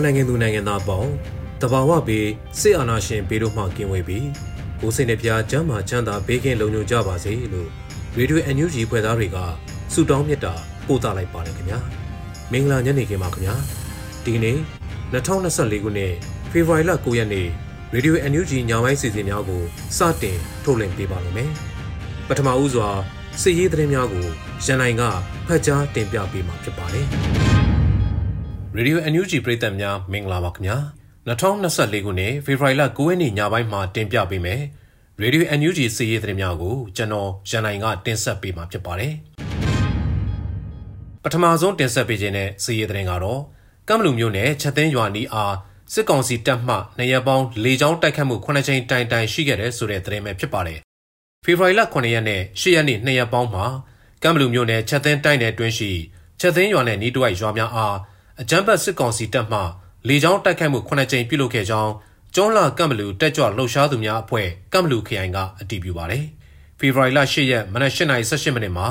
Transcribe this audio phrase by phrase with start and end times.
[0.00, 1.12] န်မာနိုင်ငံသူနိုင်ငံသားပေါင်း
[1.62, 2.28] တဘာဝဘေး
[2.60, 4.28] စစ်အာဏာရှင်ဘေးတို့မှကင်းဝေးပြီး
[4.80, 7.68] ကိုစိတ်နှပြချမ်းသာချမ်းသာဘေးကင်းလုံခြုံကြပါစေလို့
[8.16, 9.38] ရေဒီယို NUG ဖွဲ့သားတွေက
[9.92, 10.54] ဆုတောင်းမြတ်တာ
[10.86, 11.78] ပို့သလိုက်ပါတယ်ခင်ဗျာ
[12.52, 13.54] မင်္ဂလာညနေခင်းပါခင်ဗျာ
[14.24, 14.58] ဒီနေ့
[15.12, 16.12] 2024ခုနှစ်
[16.50, 17.46] ဖေဖော်ဝါရီလ9ရက်နေ့
[17.94, 19.62] ရေဒီယို NUG ညပိုင်းစီစဉ်များကို
[19.96, 21.50] စတင်ထုတ်လွှင့်ပေးပါလိမ့်မယ်
[22.28, 22.88] ပထမဦးစွာ
[23.40, 24.26] စစ်ရေးသတင်းများကို
[24.64, 25.02] ရန်နိုင်က
[25.46, 27.49] ဖတ်ကြားတင်ပြပေးမှာဖြစ်ပါတယ်
[28.76, 30.76] ရေဒီယို NUG ပရိသတ်များမင်္ဂလာပါခင်ဗျာ
[31.26, 34.60] 2024ခုနှစ်ဖေဖော်ဝါရီလ9ရက်နေ့ညပိုင်းမှာတင်ပြပေးမယ်
[35.20, 39.14] ရေဒီယို NUG စီးရီးသတင်းများကိုကျွန်တော်ရန်နိုင်ကတင်ဆက်ပေးမှာဖြစ်ပါတယ်
[41.22, 43.40] ပထမဆုံးတင်ဆက်ပေးခြင်းတဲ့စီးရီးသတင်းကတော့
[43.88, 45.54] ကမ်ဘလူမျိုးနဲ့ချက်သိန်းရွာနီးအား
[45.92, 50.78] စစ်ကောင်စီတပ်မှနေရပေါင်းလေကြောင်းတိုက်ခတ်မှု9ချိန်တိုင်တိုင်ရှိခဲ့တဲ့ဆိုတဲ့သတင်းပဲဖြစ်ပါတယ်
[51.44, 53.64] ဖေဖော်ဝါရီလ9ရက်နဲ့10ရက်နေ့နှစ်ရက်ပေါင်းမှာ
[54.22, 55.90] ကမ်ဘလူမျိုးနဲ့ချက်သိန်းတိုင်းနယ်တွင်းရှိ
[56.40, 57.96] ချက်သိန်းရွာနဲ့နီးတွိုက်ရွာများအား
[58.42, 59.60] အကြမ်းဖက်စစ်ကောင်စီတပ်မှ
[60.08, 61.92] လေကြောင်းတိုက်ခိုက်မှု9ကြိမ်ပြုလုပ်ခဲ့ကြောင်း
[62.34, 66.24] ကျွန်းလာကမ်ဘလူတက်ကြွလှုပ်ရှားသူများအဖွဲ့ကမ်ဘလူခရိုင်ကအတည်ပြုပါတယ်။
[66.78, 68.88] ဖေဖော်ဝါရီလ10ရက်မနက်8:18မိနစ်မှာ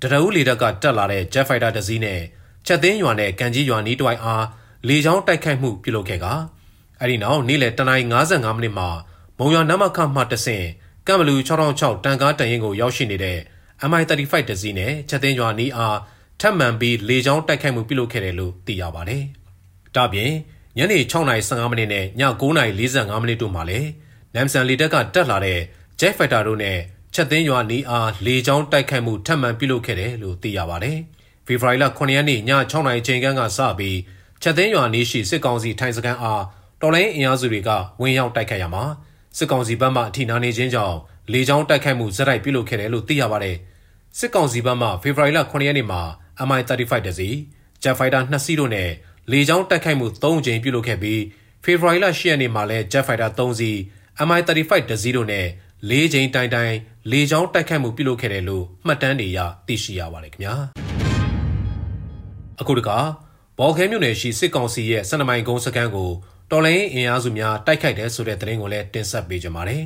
[0.00, 2.20] တရဦးလေတပ်ကတက်လာတဲ့ Jet Fighter တစ်စီးနဲ့
[2.66, 4.44] ချက်သိန်းရွာနဲ့ကန်ကြီးရွာနီးတွိုင်အား
[4.88, 6.26] လေကြောင်းတိုက်ခိုက်မှုပြုလုပ်ခဲ့က
[7.00, 8.88] အဲ့ဒီနောက်နေ့လယ်တ9:55မိနစ်မှာ
[9.38, 10.66] မုံရွာနမခမှတဆင့်
[11.06, 13.38] ကမ်ဘလူ6006တန်ကားတန်ရင်ကိုရောက်ရှိနေတဲ့
[13.88, 15.96] MI35 တစီးနဲ့ချက်သိန်းရွာနီးအား
[16.44, 19.22] ထပ်မံပြီးလေကြောင်းတိုက်ခိုက်မှုပြုလုပ်ခဲ့တယ်လို့သိရပါတယ်။
[19.96, 20.30] ဒါပြင်
[20.76, 22.06] ညနေ6:15မိနစ်နဲ့ည
[22.40, 23.88] 9:45မိနစ်တို့မှာလည်း
[24.34, 25.60] နမ်ဆန်လေတပ်ကတက်လာတဲ့
[26.00, 26.78] Jet Fighter တို့နဲ့
[27.14, 30.98] ချက်သိန်းရွာနီးအားလေကြောင်းတိုက်ခိုက်မှုထပ်မံပြုလုပ်ခဲ့တယ်လို့သိရပါတယ်။
[31.46, 32.40] ဖေဖော်ဝါရီလ9ရက်နေ့ည
[32.72, 33.98] 6:00ချိန်ခန့်ကစပြီး
[34.42, 36.42] ချက်သိန်းရွာနီးရှိစစ်ကောင်စီထိုင်စခန်းအား
[36.80, 37.70] တော်လိုင်းအင်အားစုတွေက
[38.00, 38.84] ဝင်ရောက်တိုက်ခိုက်ရမှာ
[39.36, 40.96] စစ်ကောင်စီဘက်မှအထိနာနေခြင်းကြောင့်
[41.32, 43.56] လေကြောင်းတိုက်ခိုက်မှုဇက်တိုက်ပြုလုပ်ခဲ့တယ်လို့သိရပါတယ်။
[44.18, 46.02] စစ်ကောင်စီဘက်မှဖေဖော်ဝါရီလ9ရက်နေ့မှာ
[46.46, 47.28] MI35 တစီ
[47.82, 48.90] Jet Fighter 2စီးတို့နဲ့
[49.30, 51.22] လေကြောင်းတိုက်ခိုက်မှု3ကြိမ်ပြုလုပ်ခဲ့ပြီး
[51.64, 53.76] ဖေဖော်ဝါရီလ10ရက်နေ့မှာလည်း Jet Fighter 3စီး
[54.26, 55.46] MI35 တစီးတို့နဲ့
[55.90, 56.74] ၄ကြိမ်တိုင်တိုင်
[57.10, 60.54] လေကြောင်းတိုက်ခိုက်မှုပြုလုပ်ခဲ့တယ်လို့မှတ်တမ်းတွေရသိရှိရပါတယ်ခင်ဗျာ
[62.60, 62.98] အခုတခါ
[63.58, 66.10] ဘော်ခဲမြို့နယ်ရှိစစ်ကောင်စီရဲ့စနမိုင်ကုန်းစခန်းကို
[66.50, 69.84] တော်လိုင်းအင်အားစုများတိုက်ခိုက်တယ်ဆိုတဲ့သတင်းကိုလည်းတင်ဆက်ပေးကြပါမယ်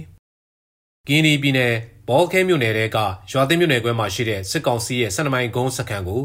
[1.08, 1.74] ။ကင်းဒီပြည်နယ်
[2.08, 2.98] ဘော်ခဲမြို့နယ်တဲက
[3.30, 6.22] ရွာသိမ်းမြို့နယ်ကွဲမှာရှိတဲ့စစ်ကောင်စီရဲ့စနမိုင်ကုန်းစခန်းကို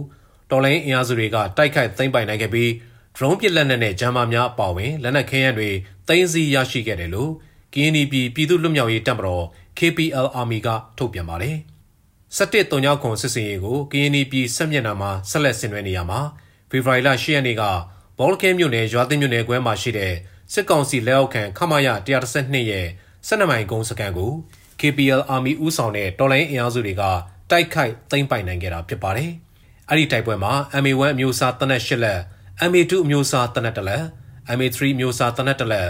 [0.49, 2.69] တော်လိုင်းအင်အားစုတွေကတိုက်ခိုက်သိမ်းပိုင်နိုင်ခဲ့ပြီး
[3.15, 5.69] drone ပစ်လက်နက်နဲ့ဂျမ်မာများအပါအဝင်လက်နက်ခဲယမ်းတွေ
[6.07, 7.31] သိမ်းဆည်းရရှိခဲ့တယ်လို့
[7.73, 9.45] KNP ပြည်သူ့လွတ်မြောက်ရေးတပ်မတော်
[9.77, 11.57] KPL Army ကထုတ်ပြန်ပါတယ်။
[12.37, 16.19] 17တုံညောက်ခွန်စစ်စင်ရေးကို KNP ဆက်မျက်နှာမှာဆက်လက်ဆင်နွှဲနေရမှာ
[16.69, 17.63] ဖေဖော်ဝါရီလ10ရက်နေ့က
[18.19, 20.13] ဘောလကဲမြို့နယ်ရွာသိမ်းမြို့နယ်ကွဲမှာရှိတဲ့
[20.53, 22.87] စစ်ကောင်စီလက်အောက်ခံခမရ132ရဲ့
[23.27, 24.33] 12မိုင်ကုန်းစကန်ကို
[24.81, 27.03] KPL Army ဦးဆောင်တဲ့တော်လိုင်းအင်အားစုတွေက
[27.51, 29.31] တိုက်ခိုက်သိမ်းပိုင်နိုင်ခဲ့တာဖြစ်ပါတယ်။
[29.89, 32.19] အဲ့ဒီတိုက်ပွဲမှာ MA1 အမျိုးအစားတနက်၈လက်
[32.69, 34.03] MA2 အမျိုးအစားတနက်တလက်
[34.57, 35.87] MA3 အမျိုးအစားတနက်တလက်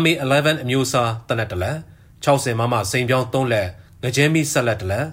[0.00, 1.76] MA11 အမျိုးအစားတနက်တလက်
[2.24, 3.68] 60မမစိန်ပြောင်း3လက်
[4.02, 5.06] ငကြဲမီဆက်လက်တလက်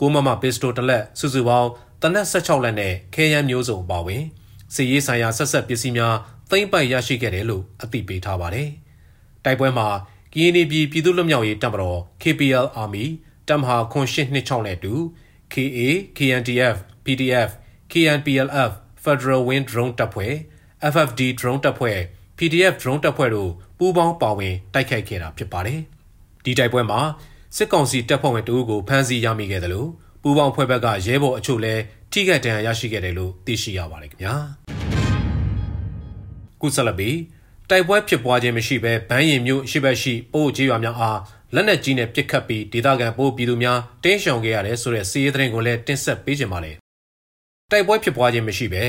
[0.00, 1.70] 6မမပစ္စတိုတလက်စုစုပေါင်း
[2.02, 4.22] တနက်16လက်နဲ့ခဲယမ်းမျိုးစုံပါဝင်
[4.74, 6.14] စီရေးဆိုင်ရာဆက်ဆက်ပစ္စည်းများ
[6.50, 8.68] သိမ့်ပိုက်ရရှိခဲ့တယ်လို့အသိပေးထားပါတယ်။
[9.44, 9.88] တိုက်ပွဲမှာ
[10.38, 13.04] ကရင်ပြည်ပြည်သူ့လွတ်မြောက်ရေးတပ်မတော် KPL Army
[13.48, 14.92] တပ်မဟာခွန်826နဲ့တူ
[15.52, 15.80] KA
[16.16, 17.50] KNDF PDF
[17.92, 18.70] KNPLF
[19.04, 20.32] Federal Wind Drone တပ်ဖွဲ့
[20.92, 21.98] FFD Drone တပ်ဖွဲ့
[22.38, 25.80] PDF Drone တပ်ဖွဲ့တို့ပူးပေါင်းပါဝင်တိုက်ခိုက်ခဲ့တာဖြစ်ပါတယ်။
[26.44, 27.00] ဒီတိုက်ပွဲမှာ
[27.56, 29.88] စစ်ကောင်စီတပ်ဖွဲ့ဝင်တအုပ်ကိုဖမ်းဆီးရမိခဲ့တယ်လို့
[30.22, 31.82] ပူးပေါင်းဖွဲ့ဘက်ကရဲဘော်အချို့လည်း
[32.12, 34.34] ထိခိုက်ဒဏ်ရာရရှိခဲ့တယ်လို့သိရှိရပါတယ်ခင်ဗျာ။
[36.60, 37.10] ကုဆလဘီ
[37.70, 41.18] တိုက်ပွဲဖြစ်ပွားခြင်းမရှိဘဲဗန်းရင်မြို့ရှိဘက်ရှိပို့ကြီးရွာများအား
[41.54, 46.76] လက်နက်ကြီးနဲ့ပစ်ခတ်ပြီးဒေသခံပို့ပြည်သူများတင်းရှောင်ခဲ့ရတယ်ဆိုတဲ့စီးရဲသတင်းကိုလည်းတင်ဆက်ပေးကြပါမယ်
[47.70, 48.84] တိုက်ပွဲဖြစ်ပွားခြင်းမရှိဘဲ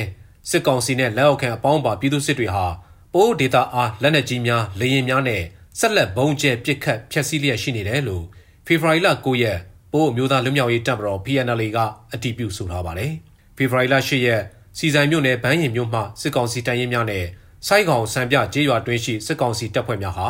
[0.49, 2.65] စစ်ကောင်စီနဲ့လက်အောက်ခံအပေါင်းပါပြည်သူစစ်တွေဟာ
[3.13, 5.41] ပိုးဒေတာအားလက်နက်ကြီးများလေရင်များနဲ့
[5.79, 8.23] ဆက်လက်ဘုံကျဲပစ်ခတ်ဖျက်ဆီးလျက်ရှိနေတယ်လို့
[8.65, 9.59] ဖေဖော်ဝါရီလ9ရက်
[9.93, 11.77] ပိုးမျိုးသားလူမျိုးရေးတပ်မတော် PNL က
[12.13, 13.11] အတည်ပြုဆိုထားပါတယ်။
[13.57, 14.41] ဖေဖော်ဝါရီလ10ရက်
[14.77, 17.25] စီဆိုင်မြို့နယ်ဗန်းရင်မြို့မှစစ်ကောင်စီတန်ရင်များနဲ့
[17.67, 20.27] စိုက်ကောင်စံပြကျေးရွာတွင်းရှိစစ်ကောင်စီတပ်ဖွဲ့များဟာ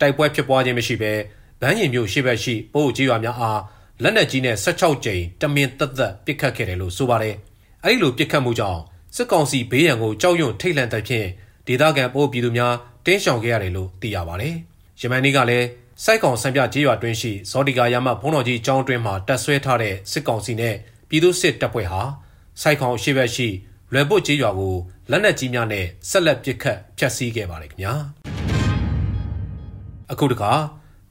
[0.00, 1.12] တိုက်ပွဲဖြစ်ပွားခြင်းမရှိဘဲ
[1.60, 3.60] ဗန်းရင်မြို့ရှိဘက်ရှိပိုးကျေးရွာများအား
[4.02, 7.36] လက်နက်ကြီးနဲ့16ကြိမ်တမင်သက်သက်ပစ်ခတ်ခဲ့တယ်လို့ဆိုပါတယ်။
[7.84, 8.80] အဲဒီလိုပစ်ခတ်မှုကြောင့်
[9.16, 11.28] စစ်ကောင်စီဘေးရန်ကိုကြောက်ရွံ့ထိတ်လန့်တဲ့ဖြင့်
[11.66, 12.74] ဒေသခံပိုးပြည်သူများ
[13.06, 14.54] တင်းရှောင်ခဲ့ရတယ်လို့သိရပါတယ်။
[15.00, 15.66] ယမန်နေ့ကလည်း
[16.04, 20.74] စိုက်ကောင်စံပြကြေးရွာတွင်းရှိဇော်ဒီကာရမဘုံတော်ကြီးကျောင်းတွင်းမှာတပ်ဆွဲထားတဲ့စစ်ကောင်စီနဲ့
[21.08, 22.02] ပြည်သူစစ်တပ်ဖွဲ့ဟာ
[22.60, 23.48] စိုက်ကောင်ရှိဘက်ရှိ
[23.92, 24.74] လွယ်ပုတ်ကြေးရွာကို
[25.10, 27.94] လက်နက်ကြီးများနဲ့ဆက်လက်ပစ်ခတ်ဖျက်ဆီးခဲ့ပါတယ်ခင်ဗျာ
[30.12, 30.52] အခုတခါ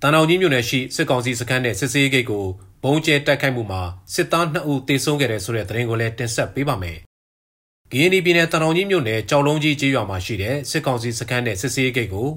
[0.02, 2.46] တန်အောင်ကြီးမြို့နယ်ရှိစစ်ကောင်စီစခန်းနဲ့စစ်စေးဂိတ်ကို
[2.84, 3.82] ဘုံကျဲတိုက်ခိုက်မှုမှာ
[4.14, 6.98] စစ်သား2ဦးသေဆုံးခဲ့တယ်ဆိုတဲ့သတင်းကိုလည်းတင်ဆက်ပေးပါမယ်။
[7.92, 12.28] ကရင်ပြည်နယ်တန်အောင်ကြီးမြို့နယ်ကြောက်လုံးကြီးကျေးရွာမှာရှိတဲ့စစ်ကောင်စီစခန်းနဲ့စစ်စေးဂိတ်ကို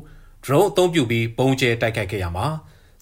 [0.45, 2.47] drone အသုံးပြုပြီးဘုံကျဲတိုက်ခိုက်ခဲ့ရမှာ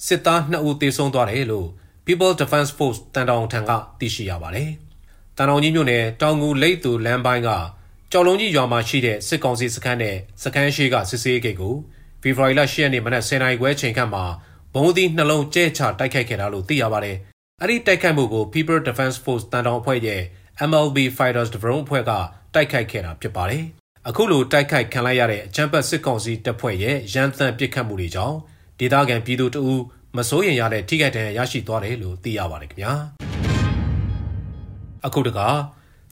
[0.06, 1.68] စစ်သား2ဦးသေဆုံးသွားတယ်လို့
[2.06, 4.70] People Defense Force တန်တောင်ထံကသိရှိရပါတယ်။
[5.38, 7.50] တန်တောင်ကြီးမြို့နယ်တောင်ငူလိတ်သူလမ်းပိုင်းက
[8.12, 11.74] ကြော်လုံးကြီးရွာမှာရှိတဲ့စစ်ကောင်စီစခန်းနဲ့စခန်းရှိကစစ်ဆေးဂိတ်ကို
[12.22, 14.24] ဖေဖော်ဝါရီလ10ရက်နေ့မနက်10:00နာရီခွဲချိန်ခန့်မှာ
[14.74, 17.16] ဘုံသီးနှလုံးကျဲချတိုက်ခိုက်ခဲ့တာလို့သိရပါတယ်။
[17.60, 20.20] အဲ့ဒီတိုက်ခိုက်မှုကို People Defense Force တန်တောင်အဖွဲ့ရဲ့
[20.68, 22.12] MLB Fighters Drone အဖွဲ့က
[22.54, 23.62] တိုက်ခိုက်ခဲ့တာဖြစ်ပါတယ်။
[24.08, 28.36] အခုလိုတိုက်ခိုက်ခံလိုက်ရတဲ့အချမ်းပတ်စစ်ကောင်စီတပ်ဖွဲ့ရဲ့ရန်တမ်းပစ်ခတ်မှုတွေကြောင့်
[28.78, 29.82] ဒေသခံပြည်သူတအူး
[30.16, 33.31] မစိုးရင်ရတဲ့ထိခိုက်ဒဏ်ရာရရှိသွားတယ်လို့သိရပါတယ်ခင်ဗျာ
[35.06, 35.40] အခုတက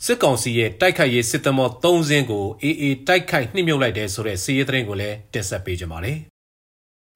[0.04, 6.18] စစ်ကောင်စီရဲ့တိုက်ခိုက်ရေးစစ်သမော3စင်းကိုအေးအေးတိုက်ခိုက်နှိမ့်မြုပ်လိုက်တဲ့ဆိုတဲ့စီးရဲသတင်းကိုလည်းတင်ဆက်ပေးကြပါမယ်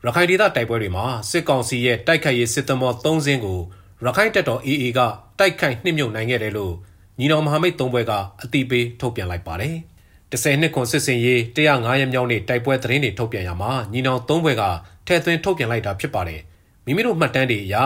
[0.04, 3.58] ရခိုင်ဒေသတိုက်ပွဲတွေမှာစစ်ကောင်စီရဲ့တိုက်ခိုက်ရေးစစ်သမော3စင်းကို
[4.04, 5.00] ရခိုင်တပ်တော် AA က
[5.38, 6.74] တိုက်ခိုက်နှိမ့်မြုပ်နိုင်ခဲ့တယ်လို့
[7.18, 8.12] ညီတော်မဟာမိတ်၃ဘွဲက
[8.42, 9.76] အတိပေးထုတ်ပြန်လိုက်ပါတယ်
[10.34, 14.62] 10နှစ်ခွန်စစ်စင်ရေး105ရက်မြောက်နေ့တိုက်ပွဲသတင်းတွေထုတ်ပြန်ရမှာညီနောင်၃ဘွဲက
[15.06, 16.40] ထဲသွင်းထုတ်ပြန်လိုက်တာဖြစ်ပါတယ်။
[16.84, 17.76] မိမိတို့မှတ်တမ်းတွေအရ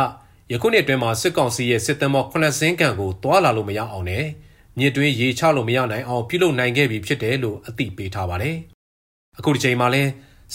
[0.53, 4.25] ယခုနှစ်အတွင်းမှာစစ်ကောင်စီရဲ့စစ်တမ်းမော9စင်းကန်ကိုတွာလာလို့မရအောင်နဲ့
[4.79, 8.57] မြစ်တွင်းရေချလို့မရနိုင်အောင်ပြုလုပ်နိုင်ခဲ့ပြီဖြစ်တယ်လို့အသိပေးထားပါတယ်။
[9.39, 10.03] အခုဒီချိန်မှာလဲ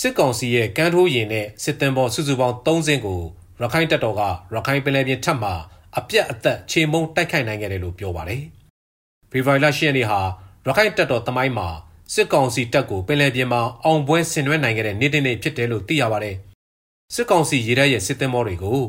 [0.02, 3.22] စစ်ကောင်စီရဲ့ကမ်းထိုးရင်နဲ့စစ်တမ်းပေါ်စုစုပေါင်း3စင်းကို
[3.62, 4.22] ရခိုင်တပ်တော်က
[4.56, 5.54] ရခိုင်ပင်လယ်ပြင်ထပ်မှာ
[5.98, 8.42] အပြတ်အသက်ခြေမုံတိုက်ခိုက်နိုင်ခဲ့တယ်လို့ပြောပါတယ်။
[9.32, 10.20] ဖေဖော်ဝါရီလ10ရက်နေ့ဟာ
[10.68, 11.68] ရခိုင်တပ်တော်တမိုင်းမှာ
[12.14, 16.36] စစ်ကောင်စီတပ်ကိုပင်လယ်ပြင်မှာအောင်ပွဲဆင်နွှဲနိုင်ခဲ့တဲ့နေ့တစ်နေ့ဖြစ်တယ်လို့သိရပါတယ်။
[17.14, 18.80] စစ်ကောင်စီရေတပ်ရဲ့စစ်သင်္ဘောတွေကို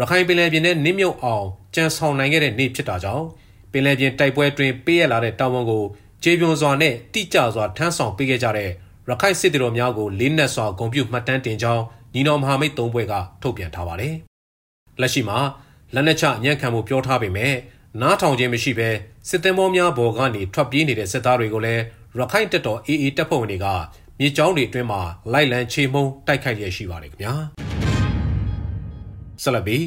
[0.00, 3.26] ရခိုင်ပင်လယ်ပြင်နဲ့နင်းမြုပ်အောင်ကြံဆောင်နိုင်ခဲ့တဲ့နေ့ဖြစ်တာကြောင့်
[3.72, 5.84] ပင်လယ်ပြင်တိုက်ပွဲတွင်ပေးရလာတဲ့တာဝန်ကို
[6.22, 8.70] ကျေပြွန်စွာနဲ့တိကျစွာထမ်းဆောင်ပေးခဲ့ကြတဲ့
[9.08, 11.82] ရခိုင်စစ်တီတော်များကိုလေးနက်စွာဂုဏ်ပြုမှတ်တမ်းတင်ကြောင်း
[12.14, 14.14] ညီတော်မဟာမိတ်သုံးဘွဲကထုတ်ပြန်ထားပါတယ်။
[15.00, 15.38] လက်ရှိမှာ
[15.94, 17.54] လက်နက်ချညံ့ခံမှုပြောထားပေမဲ့
[18.00, 18.88] နားထောင်ခြင်းမရှိဘဲ
[19.28, 21.82] စစ်သင်္ဘောများဘော်ကနေထွက်ပြေးနေတဲ့စစ်သားတွေကိုလည်း
[22.18, 23.66] ရခိုင်တပ်တော် AA တပ်ဖွဲ့ဝင်တွေက
[24.18, 25.00] မြေကြောင်းတွေအတွင်းမှာ
[25.32, 27.67] လိုက်လံချေမှုန်းတိုက်ခိုက်ရရှိပါတယ်ခင်ဗျာ
[29.42, 29.84] ဆက်လက်ပြီး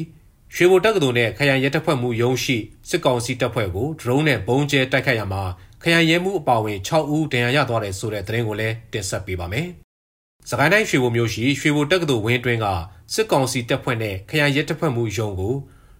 [0.54, 2.56] ရွှေဘိုတက္ကသိုလ်နဲ့ခရိုင်ရဲတပ်ဖွဲ့မှုရုံးရှိ
[2.88, 5.42] စစ်ကောင်စီတပ်ဖွဲ့ကိုဒရုန်းနဲ့ဘုံကျဲတိုက်ခိုက်ရမှာ
[5.82, 9.66] ခရိုင်ရဲမှုအပါအဝင်6ဦးဒဏ်ရာရသွားတယ်ဆိုတဲ့သတင်းကိုလည်းတင်ဆက်ပေးပါမယ်။
[10.50, 12.66] စကိုင်းတိုင်းရွှေဘိုမြို့ရှိရွှေဘိုတက္ကသိုလ်ဝင်းတွင်းက
[13.14, 15.54] စစ်ကောင်စီတပ်ဖွဲ့နဲ့ခရိုင်ရဲတပ်ဖွဲ့မှုရုံးကို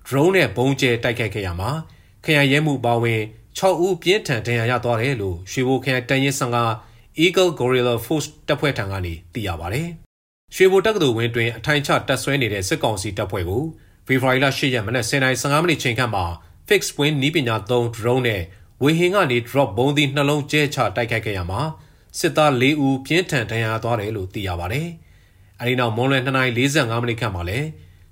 [0.07, 1.71] ဒရုန်းနဲ့ဘုံကျဲတိုက်ခိုက်ခဲ့ရမှာ
[2.25, 3.21] ခရိုင်ရဲမှုအပါအဝင်
[3.59, 6.59] 6ဦးပြင်းထန်ဒဏ်ရာရသွားတယ်လို့ရွှေဘိုခရိုင်တန်ရင်ဆောင်က
[7.25, 9.83] Eagle Gorilla Force တပ်ဖွဲ့ထံကနေသိရပါဗျ။
[10.55, 13.65] ရွှေဘိုတက္ကသိုလ်ဝင်းတွင်အထိုင်ချတပ်ဆွဲနေတဲ့စစ်ကောင်စီတပ်ဖွဲ့ကို
[14.07, 16.25] ဖေဖော်ဝါရီလ10ရက်မနက်10:15မိနစ်ချိန်ခန့်မှာ
[16.69, 18.43] Fix Win နီးပညာသုံး drone နဲ့
[18.83, 21.61] ဝေဟင်ကနေ drop ဘုံသီးနှလုံးကျဲချတိုက်ခိုက်ခဲ့ရမှာ
[22.19, 24.83] စစ်သား၄ဦးပြင်းထန်ဒဏ်ရာသွားတယ်လို့သိရပါဗျ။
[25.61, 27.67] အဲဒီနောက်မွန်လွယ်2:45မိနစ်ခန့်မှာလည်း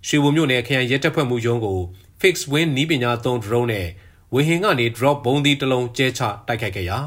[0.07, 1.79] ရွှေဘိုမြို့နယ်ခရိုင်ရဲတပ်ဖွဲ့မှုရုံးကို
[2.21, 3.89] Fix Win နီးပညာသုံး drone နဲ့
[4.35, 6.99] ဝေဟင်ကနေ drop ဘုံသီးတစ်လုံးကျဲချတိုက်ခိုက်ခဲ့ရာ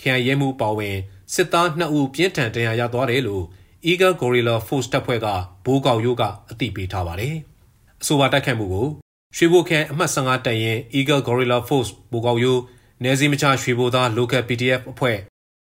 [0.00, 0.96] ခရိုင်ရဲမှုပါဝင်
[1.34, 3.44] စစ်သား2ဦးပြင်းထန်ဒဏ်ရာရသွားတယ်လို့
[3.90, 5.26] Eagle Gorilla Force တပ်ဖွဲ့က
[5.64, 7.34] ဘိုးကောင်ရိုးကအသိပေးထားပါတယ်။
[8.02, 8.88] အဆိုပါတိုက်ခိုက်မှုကို
[9.36, 12.62] ရွှေဘိုခန်အမှတ်15တပ်ရင် Eagle Gorilla Force ဘိုးကောင်ရိုး
[13.02, 15.18] နယ်စည်းမခြားရွှေဘိုသား Local PDF အဖွဲ့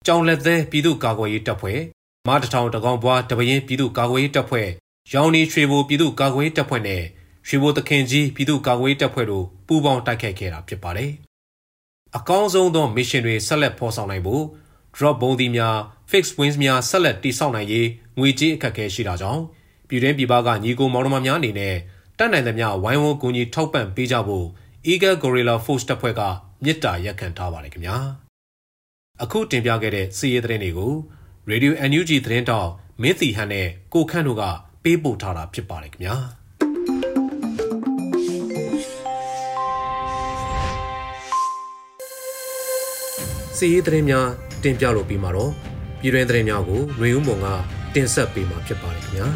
[0.05, 1.79] ကြောင်လက်သေးပြည်သူ့ကာကွယ်ရေးတပ်ဖွဲ့
[2.27, 4.67] မတထောင်တကောင်ဘွားတပရင်ပြည်သူ့ကာကွယ်ရေးတပ်ဖွဲ့
[5.13, 7.03] ရောင်နီရွှေဘိုပြည်သူ့ကာကွယ်ရေးတပ်ဖွဲ့နဲ့
[7.47, 11.11] ရွှေဘိုသခင်ကြီးပြည်သူ့ကာကွယ်ရေးတပ်ဖွဲ့တို့ပူးပေါင်းတိုက်ခိုက်ခဲ့တာဖြစ်ပါတယ်။
[12.17, 14.43] အကောင်းဆုံးသော mission တွေဆက်လက်ဖော်ဆောင်နိုင်ဖို့
[14.95, 15.75] drop ဘုံသီးများ
[16.11, 19.43] fixed wings များဆက်လက်တည်ဆောက်နိုင်ရေး ငွေကြေးအခက်အခဲရှိတာကြောင့်
[19.87, 21.75] ပြည်တွင်းပြည်ပကညီကိုမောင်နှမများအနေနဲ့
[22.17, 24.45] တတ်နိုင်သမျှဝိုင်းဝန်းကူညီထောက်ပံ့ပေးကြဖို့
[24.91, 26.21] Eagle Gorilla Force တပ်ဖွဲ့က
[26.63, 27.97] မြစ်တာရက်ခံထားပါတယ်ခင်ဗျာ
[29.21, 30.93] အခုတင်ပြခဲ့တဲ့စီးရဲသတင်းတွေကို
[31.49, 32.69] Radio NUG သတင်းတောက်
[33.01, 34.43] မင်းတီဟန်နဲ့ကိုခန့်တို့က
[34.83, 36.15] ပေးပို့ထားတာဖြစ်ပါတယ်ခင်ဗျာ
[43.57, 44.27] စီရေးသတင်းများ
[44.63, 45.51] တင်ပြလို့ပြီးမှာတော့
[45.99, 47.47] ပြည်တွင်းသတင်းများကိုຫນွေဦးမုံက
[47.95, 49.27] တင်ဆက်ပေးမှာဖြစ်ပါတယ်ခင်ဗျာ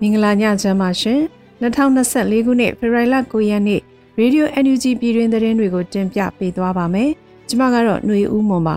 [0.00, 1.20] မင်္ဂလာညချမ်းပါရှင်
[1.62, 3.80] 2024ခုနှစ်ဖေဖော်ဝါရီလ9ရက်နေ့
[4.18, 7.10] ရေဒီယို NUG ပြည်တွင်းသတင်းတွေကိုတင်ပြပေးသွားပါမယ်
[7.48, 8.76] ကျွန်မကတော့ຫນွေဦးမုံပါ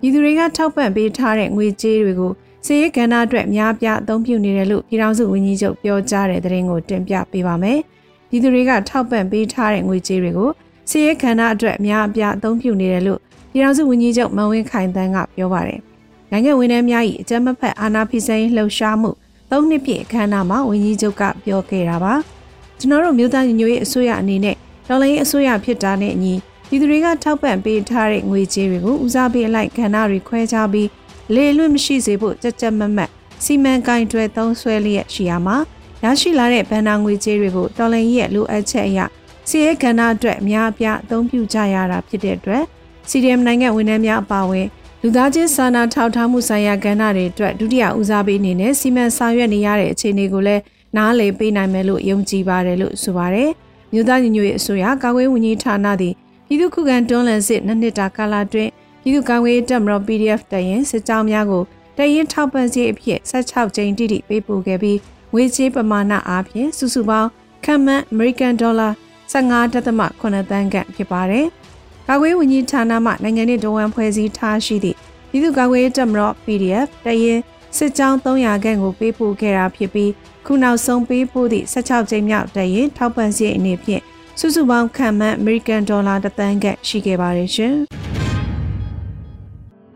[0.00, 2.32] ပြည်သူတွေကထောက်ပံ့ပေးထားတဲ့ငွေကြေးတွေကို
[2.66, 7.78] စည်ရေးကဏ္ဍအတွက်အများပြားအသုံးပြုနေတယ်လို့ပြည်ထောင်စုဝန်ကြီးချုပ်ပြောကြားတဲ့သတင်းကိုတင်ပြပေးပါမယ်။
[8.28, 10.50] ပြည်သူတွေကထောက်ပံ့ပေးထားတဲ့ငွေကြေးတွေကို
[10.90, 13.20] စည်ရေးကဏ္ဍအတွက်အများအပြားအသုံးပြုနေတယ်လို့
[13.56, 15.80] ပြည်ထောင်စုဝန်ကြီးချုပ်မန်ဝင်းခိုင်တန်းကပြောပါတယ်။
[16.30, 19.10] နိုင်ငံဝန်ထမ်းများ၏အကြမ်းမဖက်အာဏာဖီဆန်ရေးလှုပ်ရှားမှု
[19.50, 22.14] ၃နှစ်ပြည့်အခမ်းအနားမှာဝန်ကြီးချုပ်ကပြောခဲ့တာပါ။
[22.78, 24.56] ကျွန်တော်တို့မြို့သားညီညွတ်ရေးအစိုးရအနေနဲ့
[24.88, 26.34] တော်လှန်ရေးအစိုးရဖြစ်တာနဲ့အညီ
[26.68, 30.88] ပြည်သူတွေကထောက်ပံ့ပေးထားတဲ့ငွေကြေးတွေကိုဦးစားပေးအလိုက်ကဏ္ဍတွေခွဲခြားပြီး
[31.34, 33.10] လေလွတ်မရှိစေဖို့ကြက်ကြက်မတ်မတ်
[33.44, 35.56] စီမံကင်တွယ်သုံးဆွဲလျက်ရှိရမှာ
[36.04, 39.00] ရရှိလာတဲ့ဗန်နာငွေကြေးတွေကိုတော်လန်ရဲ့လိုအပ်ချက်အရ
[39.48, 42.64] စီရဲကဏ္ဍအတွက်အများအပြားအသုံးပြုကြရတာဖြစ်တဲ့အတွက်
[43.10, 44.66] CDM နိုင်ငံဝန်ထမ်းများအပါအဝင်
[45.02, 50.62] လူသားချင်းစာနာထောက်ထားမှုဆိုင်ရာကဏ္ဍတွေအတွက်ဒုတိယဦးစားပေးအနေနဲ့စီမံဆောင်ရွက်နေရတဲ့အခြေအနေကိုလည်း
[50.96, 53.50] နားလည်ပေးနိုင်မယ်လို့ယုံကြည်ပါတယ်လို့ဆိုပါတယ်။
[53.92, 56.14] မြို့သားညီညွတ်ရေးအစိုးရကာကွယ်ဝန်ကြီးဌာနသည်
[56.46, 58.70] ပြည်သူ့ခုခံတွန်းလှန်စစ်နှစ်နှစ်တာကာလအတွင်း
[59.02, 61.62] ပြည်သူ့ကာကွယ်ရေးတပ်မတော် PDF တရင်စစ်ကြောင်းများကို
[61.96, 64.98] တရင်ထောက်ပံ့စီအဖြစ်16ကြိမ်တိတိပေးပို့ခဲ့ပြီး
[65.32, 67.28] ငွေကြေးပမာဏအားဖြင့်စုစုပေါင်း
[67.64, 68.92] ခန့်မှန်း American Dollar
[69.32, 71.46] 15.8တန်းခန့်ဖြစ်ပါတယ်။
[72.08, 74.96] ကာကွယ်ဝန်ကြီးဌာနမှနိုင်ငံရေးဒဝန်ဖွဲ့စည်းထားရှိသည့်
[75.30, 77.40] ပြည်သူ့ကာကွယ်ရေးတပ်မတော် PDF တရင်
[77.76, 80.10] စစ်ကြောင်း300ခန့်ကိုပေးပို့ခဲ့တာဖြစ်ပြီး
[80.46, 84.02] ခုနောက်ဆုံးပေးပို့သည့်16ကြိမ်မြောက်တရင်ထောက်ပံ့စီအနေဖြင့်
[84.38, 87.74] စုစုပေါင်းခန့်မှန်း American Dollar တသန်းခန့်ရှိခဲ့ပါတယ်ရှင်။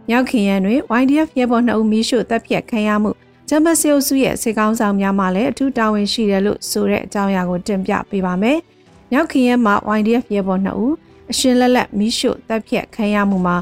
[0.08, 3.10] မြောက်ခင်ရန်တွင် YDF ရဲဘော်2ဦးမိရှုတပ်ဖြတ်ခံရမှု
[3.48, 8.58] ဂျမ်ဘတ်စီအုပ်စုရဲ့စေကောင်းဆောင်များမှလည်းအထူးတာဝန်ရှိတယ်လို့ဆိုတဲ့အကြောင်းအရာကိုတင်ပြပေးပါမယ်။
[9.12, 10.94] မြောက်ခင်ရန်မှာ YDF ရဲဘော်2ဦး
[11.30, 13.56] အရှင်လက်လက်မိရှုတပ်ဖြတ်ခံရမှုမှာ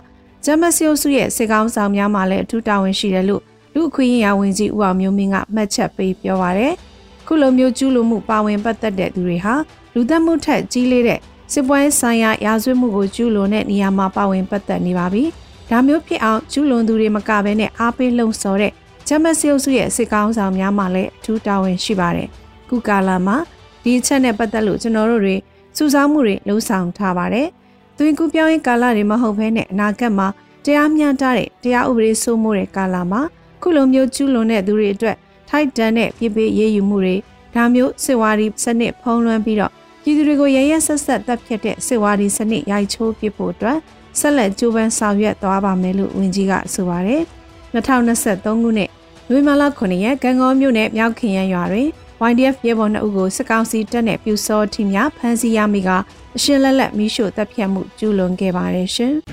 [0.45, 3.43] ဂျမ်ဘတ်စီအုပ်စုရဲ့စေကောင်းဆောင်များမှလည်းအထူးတာဝန်ရှိတယ်လို့
[3.75, 6.75] လူအခွင့်အရေးဝန်ကြီးဦးအောင်မျိုးမင်းကမှတ်ချက်ပေးပြောပါရယ်။
[7.27, 9.55] ခုလိုမျိုးကျူးလွန်မှုပါဝင်ပတ်သက်တဲ့သူတွေဟာ
[9.95, 11.21] လူသက်မှုထက်ကြီးလေးတဲ့
[11.53, 15.25] စစ်ပွဲဆိုင်ရာရာဇဝတ်မှုကိုကျူးလွန်တဲ့နေရာမှာပါဝင်ပတ်သက်နေပါပြီ။
[15.71, 18.73] ဒါမျိုးဖြစ်အောင်ကျူးလွန်သူတွေမကဘဲနဲ့အားပေးလှုံ့ဆော်တဲ့
[19.09, 22.29] ဂျမတ်စီအုပ်စုရဲ့စစ်ကောင်းဆောင်များမှလည်းအထူးတာဝန်ရှိပါတယ်။
[22.69, 23.37] ခုကာလမှာ
[23.83, 25.37] ဒီအချက်နဲ့ပတ်သက်လို့ကျွန်တော်တို့တွေ
[25.77, 27.49] စူးစမ်းမှုတွေလှုံ့ဆော်ထားပါတယ်။
[27.97, 30.27] သွင်ကူးပြောင်းရေးကာလတွေမဟုတ်ဘဲနဲ့အနာဂတ်မှာ
[30.65, 33.21] တရားမျှတတဲ့တရားဥပဒေစိုးမိုးတဲ့ကာလမှာ
[33.63, 35.17] ခုလိုမျိုးကျူးလွန်တဲ့သူတွေအတွက်
[35.49, 37.17] ထိုက်တန်တဲ့ပြည်ပရေးယူမှုတွေ
[37.55, 39.73] ဒါမျိုးစစ်ဝါဒီစနစ်ဖုံးလွှမ်းပြီးတော့
[40.03, 43.79] ပြည်သူတွေကိုရရဆက်ဆက်တပ်ဖြတ်တဲ့စစ်ဝါဒီစနစ်ရိုက်ချိုးပစ်ဖို့အတွက်
[44.19, 47.23] ဆက်လက်ကြိုးပမ်းဆောင်ရွက်သွားပါမယ်လို့ဝန်ကြီးကဆိုပါတယ်။
[47.75, 48.91] 2023ခုနှစ်
[49.31, 51.89] နွေမလာ9ရက်ကံကောမြို့နယ်မြောက်ခင်ရန်ရွာတွင်
[52.27, 55.91] YDF ရဲဘော်2ဦးကိုစစ်ကောင်စီတပ်နဲ့ပြူစောထီများဖမ်းဆီးရမိက
[56.37, 59.15] အရှင်းလက်လက်မိရှို့တပ်ဖြတ်မှုကျူးလွန်ခဲ့ပါတယ်ရှင်။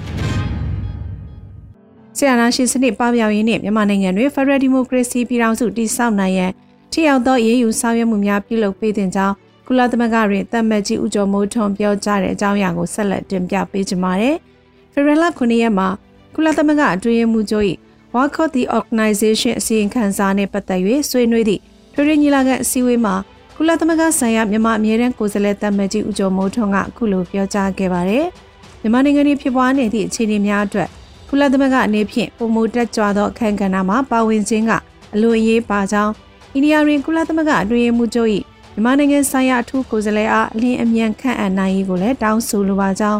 [2.18, 6.52] ဆီယနာရှင်စနစ်ပပျောက်ရေးနဲ့မြန်မာနိုင်ငံတွင် Federal Democracy ပြည်ထောင်စုတည်ဆောက်နိုင်ရန်
[6.92, 9.36] ထိရောက်သောရေးယူဆောင်ရွက်မှုများပြုလုပ်ပေးတဲ့ကြောင်း
[9.68, 14.36] ကုလသမဂ္ဂတွင်တမတ်ကြီးဦးကျော်မိုးထွန်းပြောကြားတဲ့အကြောင်းအရာကိုဆက်လက်တင်ပြပေးကြပါမယ်။
[14.94, 15.88] ဖေဖော်ဝါရီလ9ရက်မှာ
[16.36, 17.66] ကုလသမဂ္ဂအတွင်းရေးမှူးချုပ်၏
[18.16, 21.62] Work of the Organization အစီရင်ခံစာနဲ့ပတ်သက်၍ဆွေးနွေးသည့်
[21.96, 23.16] ထွေထွေညီလာခံအစည်းအဝေးမှာ
[23.56, 28.26] ကုလသမဂ္ဂဆိုင်ရာမြန်မာအမြဲတမ်းကိုယ်စားလှယ်တမန်ကြီးဦးကျော်မိုးထွန်းကအခုလိုပြောကြားခဲ့ပါတယ်။
[28.82, 30.90] မြန်မာနိုင်ငံတွင်ဖြစ်ပွားနေသည့်အခြေအနေများအတွက်
[31.30, 34.72] ကုလသမဂ္ဂအနေဖြင့်ပုံမူတက်ကြွသောအခမ်းကဏ္ဍမှာပါဝင်ခြင်းက
[35.14, 36.14] အလိုအရေးပါကြောင်း
[36.54, 38.30] အိန္ဒိယတွင်ကုလသမဂ္ဂအတွင်းရေးမှူးချုပ်၏
[38.74, 43.20] မြန်မာနိုင်ငံဆိုင်ရာအထူးကိုယ်စားလှယ်အားအလင်းအမြန်ခန့်အပ်နိုင်ရေးကိုလည်းတောင်းဆိုလိုပါကြောင်း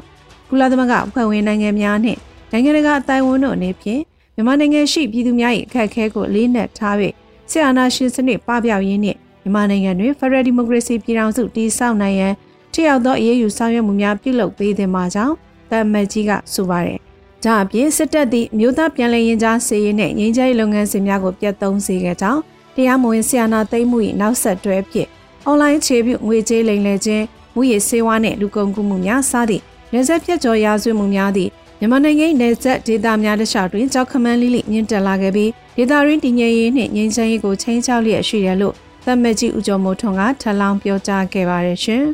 [0.50, 2.20] ကုလသမဂ္ဂအဖွဲ့ဝင်နိုင်ငံများနှင့်
[2.52, 4.02] နိုင်ငံတကာအတိုင်းအဝန်တို့အနေဖြင့်
[4.36, 6.96] မြန်မာနိုင်ငံရှိပြည်သူများ၏အခက်အခဲကိုအလေးနက်ထား၍
[7.50, 12.34] ဆီအာနာရှင်စနစ်ပပျောက်ရေးနှင့်မြန်မာနိုင်ငံတွင် Federal Democracy ပြည်ထောင်စုတည်ဆောက်နိုင်ရန်
[12.74, 15.34] ထိရောက်သောအရေးယူဆောင်ရွက်မှုများပြုလုပ်ပေးသင့်ပါကြောင်း
[15.72, 17.00] တမတ်ကြီးကဆိုပါတယ်။
[17.44, 22.42] ဒါအပြင်စစ်တပ်သည့်မြို့သားပြန်လည်ရင်ကြားစေရေးနဲ့ငြိမ်းချမ်းရေးလုပ်ငန်းစဉ်များကိုပြတ်သုံးစေခဲ့ကြောင်း
[22.76, 25.08] တရားမဝင်ဆီအာနာသိမ်းမှု၏နောက်ဆက်တွဲဖြစ်
[25.46, 27.24] အွန်လိုင်းခြေပြုငွေကြေးလိမ်လည်ခြင်း
[27.56, 31.52] မူရည်စေဝါနှင့်လူကုန်ကူးမှုများစသည့်နေဆက်ပြတ်ကျော်ရာဇဝတ်မှုများသည့်
[31.86, 38.74] မြန်မာနိုင်ငံနေဆက်ဒေသများတခြားတွင်ကြောက်ခမန်းလိလိမြင့်တက်လာခဲ့ပြီးဒေသရင်းတည်ငြိမ်ရေးနှင့်ငြိမ်းချမ်းရေးကိုချိန်ချောက်လျက်ရှိတယ်လို့
[39.06, 42.04] သမ္မကြီးဦးကျော်မိုးထွန်းကထပ်လောင်းပြောကြားခဲ့ပါတယ်ရှင်။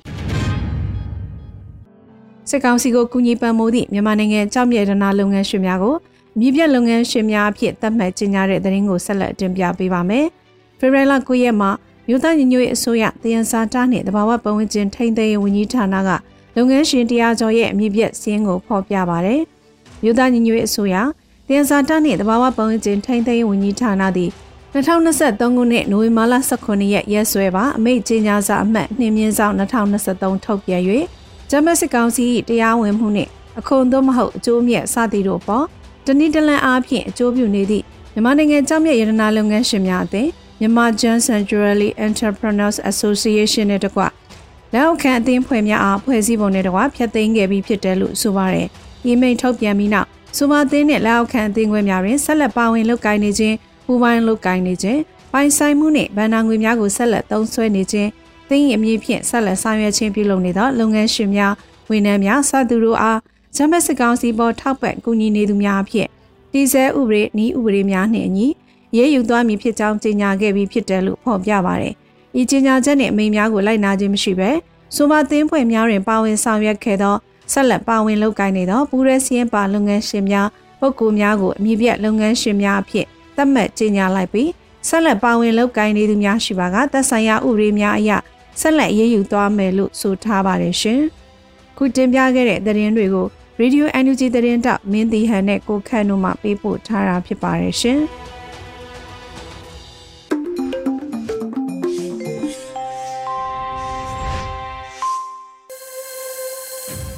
[2.50, 5.96] စစ်ကောင်စီကိုကူညီပံ့ပိုးသည့်မြန်မာနိုင်ငံကြောက်မြဲဒနာလုပ်ငန်းရှင်များကို
[6.36, 10.26] အမြင့်ပြတ်လုပ်ငန်းရှင်များအဖြစ်သတ်မှတ်ကြေညာတဲ့သတင်းကိုဆက်လက်တင်ပြပေးပါမယ်။
[10.80, 11.70] ဖေဖော်ဝါရီလ9ရက်မှာ
[12.08, 16.10] မြို့သားညီညွတ်ရေးအစိုးရတယန်စာတာနှင့်တဘာဝပတ်ဝန်းကျင်ထိန်းသိမ်းရေးဝန်ကြီးဌာနက
[16.56, 19.44] လုပ်ငန်းရှင်တရားကျော်ရဲ့အမြင့်ပြတ်စင်းကိုဖော်ပြပါရယ်။
[20.04, 20.96] မြို့သားညီညွတ်ရေးအစိုးရ
[21.48, 24.30] တင်စာတနှင့်တဘာဝပုံကျင်ထိန်းသိမ်းဝန်ကြီးဌာနသည်
[24.74, 30.82] 2023ခုနှစ်နိုဝင်ဘာလ18ရက်ရက်စွဲပါအမိတ်ကြေညာစာအမှတ်နှင်းမြင့်ဆောင်2023ထုတ်ပြန်၍
[31.50, 33.30] ဂျမတ်စစ်ကောင်စီတရားဝင်မှုနှင့်
[33.60, 35.66] အခွန်သို့မဟုတ်အကျိုးမြတ်စသည်တို့ပေါ်
[36.06, 40.30] တနည်းတလန်အားဖြင့်အကျိုးပြုနေသည့်မြန်မာနိုင်ငံကြောင့်မြတ်ရတနာလုပ်ငန်းရှင်များအသင်း
[40.60, 44.02] မြန်မာ Johnson Jewelry Entrepreneurs Association နဲ့တကွ
[44.74, 48.70] လက်အောက်ခံအသင်းဖွဲ့များအားဖွဲ့စည်းပုံနဲ့တကွဖျက်သိမ်းခဲ့ပြီးဖြစ်တယ်လို့ဆိုပါရယ်။
[49.10, 53.56] ဤမိန့်ထုတ်ပြန်ပြီးနောက်ဆိုပါသင်းနဲ့လက်အောက်ခံအသင်းခွဲများတွင်ဆက်လက်ပါဝင်လုပ်ကိုင်နေခြင်း
[53.86, 55.00] ပူးပေါင်းလုပ်ကိုင်နေခြင်း
[55.34, 58.10] ပိုင်ဆိုင်မှုနှင့်ဗန္နာငွေများကိုဆက်လက်သုံးစွဲနေခြင်း
[58.50, 61.54] သင်း၏အမည်ဖြင့်ဆက်လက်ဆောင်ရွက်ခြင်းပြုလုပ်နေသောလုပ်ငန်းရှင်များ
[61.90, 63.20] ဝန်ထမ်းများစသူတို့အား
[63.56, 66.08] ဂျမတ်စစ်ကောင်စီပေါ်ထောက်ပံ့ကူညီနေသူများအဖြစ်
[66.54, 68.48] တည်ဆဲဥပဒေဤဥပဒေများနှင့်အညီ
[68.98, 71.94] ရေးယူသွားမည်ဖြစ်ကြောင်းကြေညာခဲ့ပြီးဖြစ်တယ်လို့ဖော်ပြပါတယ်။
[72.40, 74.50] ဤကြေညာချက်နှင့်အမိန့်များကိုလိုက်နာခြင်းမရှိဘဲ
[74.96, 77.16] ဆိုပါသင်းဖွဲ့များတွင်ပါဝင်ဆောင်ရွက်ခဲ့သော
[77.52, 80.48] ဆက်လက်ပါဝင်လုပ်ကိုင်နေသောပူရဲစီရင်ပါလုပ်ငန်းရှင်များ
[80.80, 83.06] ပုဂ္ဂိုလ်များကိုအမည်ပြလုပ်ငန်းရှင်များအဖြစ်
[83.36, 84.50] သတ်မှတ်ကြေညာလိုက်ပြီး
[84.88, 88.12] ဆက်လက်ပါဝင်လုပ်ကိုင်နေသူများရှိပါကသက်ဆိုင်ရာဥပဒေများအရ
[88.60, 91.02] ဆက်လက်ရေးယူသွားမယ်လို့ဆိုထားပါတယ်ရှင်။
[91.78, 93.28] ခုတင်ပြခဲ့တဲ့သတင်းတွေကို
[93.62, 98.00] Radio Energy သတင်းတောက်မင်းတီဟန်နဲ့ကိုခန့်တို့မှပေးပို့ထားတာဖြစ်ပါတယ်ရှင်။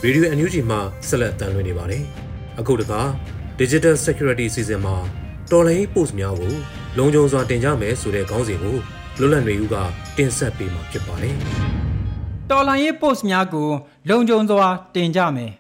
[0.06, 2.04] ရေဒီယို NUG မှာဆက်လက်တမ်းလွှင့်နေပါတယ်။
[2.60, 3.02] အခုတခါ
[3.60, 4.96] Digital Security Season မှာ
[5.52, 6.54] တော်လိုင်း post များကို
[6.98, 8.76] လုံခြုံစွာတင်ကြမယ်ဆိုတဲ့ခေါင်းစဉ်ကို
[9.20, 9.76] လွတ်လပ်နေဦးက
[10.18, 11.36] တင်ဆက်ပေးမှာဖြစ်ပါတယ်။
[12.50, 13.70] တော်လိုင်းရေး post များကို
[14.10, 15.52] လုံခြုံစွာတင်ကြမယ်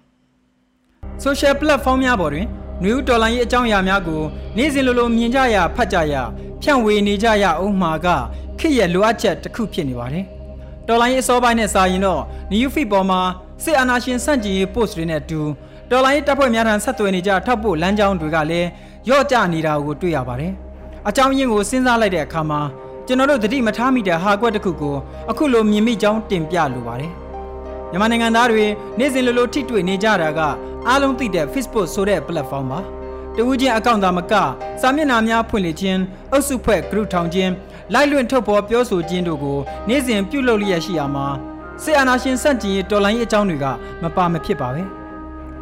[1.24, 2.48] ။social platform များပေါ်တွင်
[2.84, 4.22] နယူးတော်လိုင်းရေးအကြောင်းအရာများကို
[4.58, 6.16] နေ့စဉ်လိုလိုမြင်ကြရဖတ်ကြရ
[6.62, 8.08] ဖြန့်ဝေနေကြရအောင်မှာက
[8.60, 10.26] ခေတ်ရဲ့လိုအပ်ချက်တစ်ခုဖြစ်နေပါတယ်။
[10.88, 12.22] တော်လိုင်းရေးအစောပိုင်းနဲ့စာရင်တော့
[12.52, 13.22] new feed ပေါ်မှာ
[13.64, 15.42] စစ်အာဏာရှင်စန့်ကျင်ရေး post တွေနဲ့အတူ
[15.90, 18.68] တော်လိုင်းရေးတပ်ဖွဲ့များထံဆက်သွယ်နေကြထောက်ပို့လမ်းကြောင်းတွေကလည်း
[19.10, 20.54] ရော့ကျနေတာကိုတွေ့ရပါတယ်။
[21.08, 22.62] အကြောင်းရင်းကိုစဉ်းစားလိုက်တဲ့အခါမှာ
[23.08, 24.96] ကျွန်တော်တို့သတိမထားမိတဲ့ဟာကွက်တစ်ခုကို
[25.30, 27.12] အခုလိုမြင်မိကြောင်းတင်ပြလိုပါတယ်။
[27.92, 28.66] မြန်မာနိုင်ငံသားတွေ
[29.00, 30.40] နေ့စဉ်လိုလိုထိတွေ့နေကြတာက
[30.88, 32.80] အားလုံးသိတဲ့ Facebook ဆိုတဲ့ platform ပါ။
[33.36, 34.34] တဦးချင်းအကောင့်သာမက
[34.82, 36.00] စာမျက်နှာများဖွင့်လှစ်ခြင်း
[36.32, 37.52] အုပ်စုဖွဲ့ group ထောင်ခြင်း
[37.94, 41.28] လိုက်လွင့်ထုတ်ဖော်ပြောဆိုခြင်းတို့ကိုနေ့စဉ်ပြုလုပ်လျက်ရှိရမှာ
[41.82, 43.66] စစ်အာဏာရှင်စန့်ကျင်ရေးတော်လှန်ရေးအကြောင်းတွေက
[44.04, 44.84] မပါမဖြစ်ပါပဲ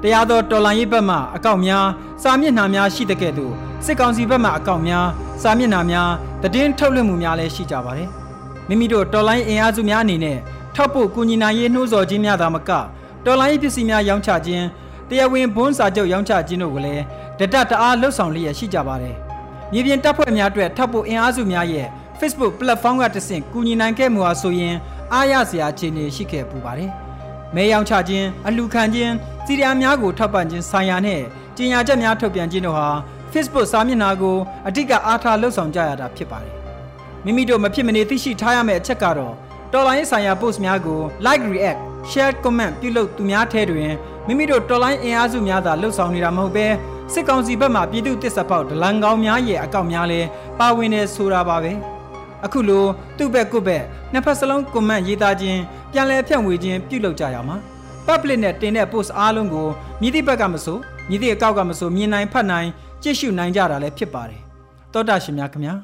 [0.02, 1.86] တရားတော်တော်လှန်ရေးဘက်မှအကောင့်များ
[2.24, 3.54] စာမျက်နှာများရှိတဲ့ကဲ့သို့
[3.86, 5.08] စစ်ကောင်စီဘက်မှအကောင့်များ
[5.41, 6.10] စာမျက်နှာများ
[6.41, 8.10] တည်င်းထုတ်လွှင့်မှုများလည်းရှိကြပါတယ်
[8.67, 10.38] မိမိတို့တော်လှန်ရေးအင်အားစုများအနေနဲ့
[10.76, 12.71] ထောက်ပို့ကူညီနိုင်ရေးနှိုးဆော်ခြင်းများသာမက
[13.26, 14.65] တော်လှန်ရေးပစ္စည်းများရောင်းချခြင်း
[15.10, 17.04] တရားဝင်ဘွန်းစာချုပ်ရောင်းချခြင်းတို့ကိုလည်း
[17.39, 19.15] တဒတ်တအားလှုပ်ဆောင်လျက်ရှိကြပါတယ်
[19.71, 21.88] မြေပြင်တပ်ဖွဲ့များအတွက်ထောက်ပို့အင်အားစုများရဲ့
[22.19, 24.76] Facebook platform ကတဆင့်ကူညီနိုင်ခဲ့မှုဟာဆိုရင်
[25.13, 26.91] အားရစရာအခြေအနေရှိခဲ့ပူပါတယ်။
[27.56, 29.13] မဲရောင်ချခြင်းအလှခံခြင်း
[29.45, 31.21] စီရီယာများကိုထောက်ပံ့ခြင်းဆိုင်ရာနဲ့
[31.58, 32.88] ကြေညာချက်များထုတ်ပြန်ခြင်းတို့ဟာ
[33.34, 36.54] Facebook စာမျက်နှာကိုအဓိကအားထားလှုပ်ဆောင်ကြရတာဖြစ်ပါတယ်။
[37.26, 39.34] မိမိတို့မဖြစ်မနေသိရှိထားရမယ့်အချက်ကတော့
[39.74, 41.80] တော်လိုင်းဆိုင်ရာ post များကို like react
[42.12, 43.91] share comment ပြုလုပ်သူများထဲတွင်
[44.28, 46.67] မိမိတို့တော်လိုင်းအင်အားစုများသာလှုပ်ဆောင်နေတာမဟုတ်ဘဲ
[47.13, 50.28] စစ်ကောင်စီဘက်မှပြည်သူတစ်ဆက်ပေါက်ဒလန်ကောင်းများရဲ့အကောင့်များလည်း
[50.60, 51.74] ပါဝင်နေဆိုတာပါပဲ။
[52.45, 52.84] အခုလို
[53.17, 55.60] သူ့ဘက်ကိုယ့်ဘက်နှစ်ဖက်စလုံးကွန်မန့်ရေးသားခြင်း
[55.91, 57.58] ပြန်လည်ဖြန့်ဝေခြင်းပြုလုပ်ကြရမှာ
[58.08, 59.67] public နဲ့တင်တဲ့ post အားလုံးကို
[60.01, 60.77] မြည်သည့်ဘက်ကမဆို
[61.10, 62.67] မြည်သည့်အကောက်ကမဆိုမြင်နိုင်ဖတ်နိုင်
[63.04, 64.41] ကြည့်ရှုနိုင်ကြတာလည်းဖြစ်ပါတယ်
[64.93, 65.75] တောတာရှင်များခင်ဗျာ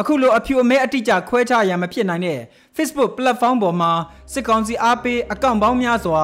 [0.00, 2.40] အခုလိုအဖြူအမဲအတိအကျခွဲခြားရန်မဖြစ်နိုင်တဲ့
[2.76, 3.92] Facebook platform ပေါ်မှာ
[4.32, 6.22] စစ်ကောင်စီအားပေးအကောင့်ပေါင်းများစွာ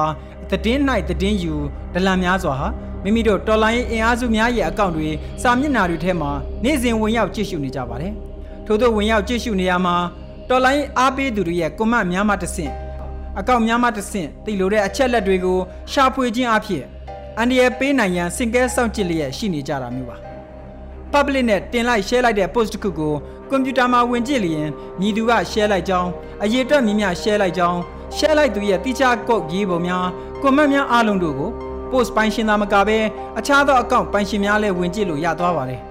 [0.49, 1.55] သတင်း၌သတင်းယူ
[1.93, 2.67] ဒလန်များစွာဟာ
[3.03, 5.09] မိမိတို့တော်လိုင်းအင်အားစုများရဲ့အကောင့်တွေ
[5.41, 6.31] စာမျက်နှာတွေထဲမှာ
[6.63, 8.13] နေ့စဉ်ဝင်ရောက်ကြည့်ရှုနေကြပါတယ်။
[8.65, 9.95] ထို့သောဝင်ရောက်ကြည့်ရှုနေရမှာ
[10.49, 12.73] တော်လိုင်းအားပေးသူတွေရဲ့ကွန်မန့်များမှတဆင့်
[13.39, 15.57] အကောင့်များမှတဆင့်တည်လိုတဲ့အချက်လက်တွေကို
[15.91, 16.83] ရှာဖွေခြင်းအဖြစ်
[17.37, 20.17] အန်ဒီရဲ့ပေးနိုင်ရန်စင်ကဲစောင့်ကြည့်လျက်ရှိနေကြတာမျိုးပါ
[21.11, 23.13] public နဲ့တင်လိုက် share လိုက်တဲ့ post တစ်ခုကို
[23.49, 24.67] ကွန်ပျူတာမှာဝင်ကြည့်လျင်
[25.01, 26.09] ညီသူက share လိုက်ကြောင်း
[26.43, 27.79] အရေးအတွက်မြင်မြ share လိုက်ကြောင်း
[28.17, 30.05] share လိုက်သူရဲ့တိကျကုတ်ရေးပုံများ
[30.41, 31.49] comment များအားလုံးတို့ကို
[31.91, 32.97] post ပိုင်ရှင်သာမကဘဲ
[33.39, 35.81] အခြားသောအကောင့်ပိုင်ရှင်များလည်းဝင်ကြည့်လို့ရသွားပါတယ်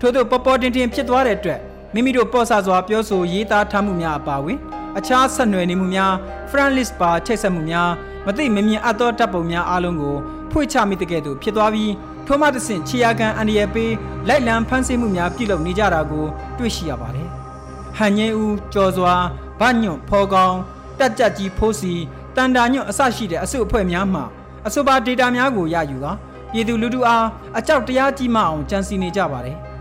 [0.00, 1.60] ထို့သောပေါ်ပေါ်တင်တင်ဖြစ်သွားတဲ့အတွက်
[1.94, 4.58] မိမိတို့ပေါ့ဆစွာပြောဆိုရေးသားထားမှုများအပါအဝင်
[4.98, 6.12] အခြားဆက်နွယ်နေမှုများ
[6.50, 7.90] friend list ပါချိတ်ဆက်မှုများ
[8.26, 10.16] မသိမမြင်အပ်သောတပ်ပုံများအားလုံးကို
[10.50, 11.92] ဖွင့်ချမိတဲ့ကဲ့သို့ဖြစ်သွားပြီး
[12.26, 13.92] ထိုမှတဆင့်ခြေရာခံအန်ဒီရပေး
[14.28, 16.26] လိုက်လံဖမ်းဆီးမှုများပြုလုပ်နေကြတာကို
[16.58, 17.28] တွေ့ရှိရပါတယ်။
[17.98, 19.14] ဟန်ငင်းဦးကြော်စွာ
[19.60, 20.58] ဗညွန့်ဖောကောင်း
[20.98, 21.94] တက်ကြကြီးဖိုးစီ
[22.36, 24.20] တန်တာညွန့်အဆရှိတဲ့အစုအဖွဲ့များမှ
[24.66, 26.06] အဆိုပါ data များကိုရယူက
[26.52, 27.24] ပြည်သူလူထုအား
[27.58, 29.58] အကြောက်တရားကြီးမအောင်ကြံစည်နေကြပါတယ်။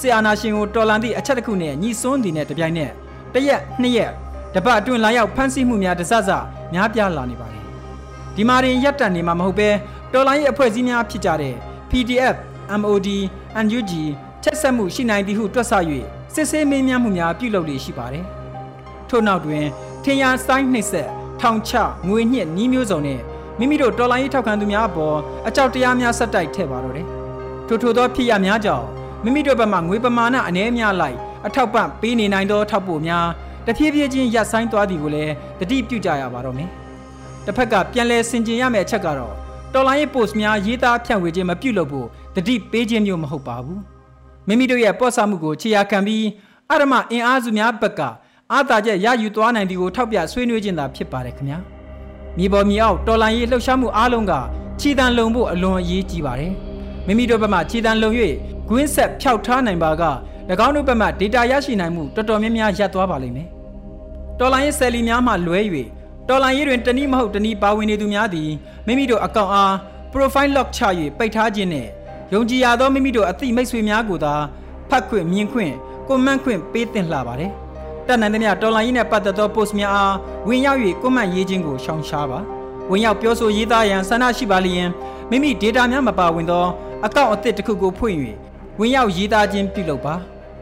[0.00, 2.92] ဆီအာနာရှင်ကိုတော်လန်သည့်အချက်တစ်ခုနဲ့ညီစွန်းသည်နဲ့တပြိုင်နက်
[3.34, 4.12] တရက်နှစ်ရက်
[4.54, 6.30] တပတ်အတွင်းလာရောက်ဖမ်းဆီးမှုများတစစ
[6.72, 7.64] များပြားလာနေပါတယ်
[8.36, 9.68] ဒီမာရင်ရက်တန်နေမှာမဟုတ်ပဲ
[10.12, 11.54] တော်လိုင်းရဲ့အဖွဲ့အစည်းများဖြစ်ကြတဲ့
[11.90, 12.36] PDF
[12.80, 13.08] MOD
[13.64, 13.92] NUG
[14.42, 15.72] ချက်ဆက်မှုရှိနိုင်သည်ဟုတွက်ဆ၍
[16.34, 18.24] စစ်ဆေးမင်းများမှုများပြုလုပ်လေရှိပါတယ်
[19.08, 19.64] ထို့နောက်တွင်
[20.04, 21.08] ထင်ရဆိုင်နှိပ်ဆက်
[21.40, 21.72] ထောင်ချ
[22.08, 23.20] ငွေညှစ်နီးမျိုးစုံနဲ့
[23.58, 25.16] မိမိတို့တော်လိုင်းရေးထောက်ခံသူများအပေါ်
[25.48, 27.06] အကြောက်တရားများဆက်တိုက်ထည့်ပါတော့တယ်
[27.66, 28.86] ထို့ထို့သောဖြစ်ရများကြောင့်
[29.24, 33.26] မိမိတို့ဘက်မှငွေပမာဏအနည်းများလိုက်အထောက်ပံ့ပေးနေနိုင်သောထောက်ပို့များ
[33.66, 36.68] တဖြည်းဖြည်းချင်းရပ်ဆိုင်းသွားသည်ကိုလည်းတတိပြုကြရပါတော့မယ်
[37.44, 39.34] တစ်ဖက်ကပြန်လဲဆင်ကျင်ရမယ့်အချက်ကတော့
[39.74, 43.80] တော်လိုင်းရေး post များရေးသားဖြန့်ဝေခြင်းမပြုလုပ်ဖို့တတိပေးခြင်းမျိုးမဟုတ်ပါဘူး
[44.46, 46.24] မိမိတို့ရဲ့ပော့ဆမှုကိုခြေရာခံပြီး
[46.70, 48.00] အရမအင်အားစုများဘက်က
[48.52, 51.58] အာသာချက်ရယူသွားနိုင်သည်ကိုထောက်ပြဆွေးနွေးခြင်းသာဖြစ်ပါတယ်ခင်ဗျာ
[52.38, 54.32] မြေပေါ်မြေအောက်တော်လန်ရေးလှုပ်ရှားမှုအားလုံးက
[54.80, 56.67] ခြေတံလုံဖို့အလွန်အရေးကြီးပါတယ်
[57.08, 58.10] မိမိတို့ဘက်မှခြေတံလုံ၍
[58.68, 60.02] ဂွင်းဆက်ဖျောက်ထားနိုင်ပါက၎
[60.66, 63.48] င်းတို့ဘက်မှ data ရရှိနိုင်မှုတော်တော်များများရပ်သွားပါလိမ့်မယ်
[64.38, 65.60] တော်လန်ရေးဆယ်လီများမှလွဲ၍
[66.28, 68.50] တော်လန်ရေးတွင်တနည်းမဟုတ်တနည်းပါဝင်နေသူများသည်
[68.86, 69.72] မိမိတို့အကောင့်အား
[70.12, 70.80] profile lock ချ၍
[71.18, 71.88] ပိတ်ထားခြင်းနှင့်
[72.32, 74.34] ယုံကြည်ရသောမိမိတို့အသိမိတ်ဆွေများကိုသာ
[74.90, 75.72] ဖတ်ခွင့်မြင်ခွင့်
[76.06, 77.52] ကွန်မန့်ခွင့်ပေးသင့်လှပါတယ်။
[78.06, 80.14] တက်နိုင်သမျှတော်လိုင်းရေးနဲ့ပတ်သက်သော post များအား
[80.48, 82.40] ဝင်ရောက်၍ကွန်မန့်ရေးခြင်းကိုရှောင်ရှားပါ။
[82.90, 84.88] ဝင်ရောက်ပြောဆိုရေးသားရန်ဆန္ဒရှိပါလျင်
[85.30, 86.64] မိမိ data များမပါဝင်သော
[87.06, 88.16] အကောင့်အသစ်တစ်ခုကိုဖွင့်၍
[88.78, 90.14] ဝင်ရောက်ရေးသားခြင်းပြုလုပ်ပါ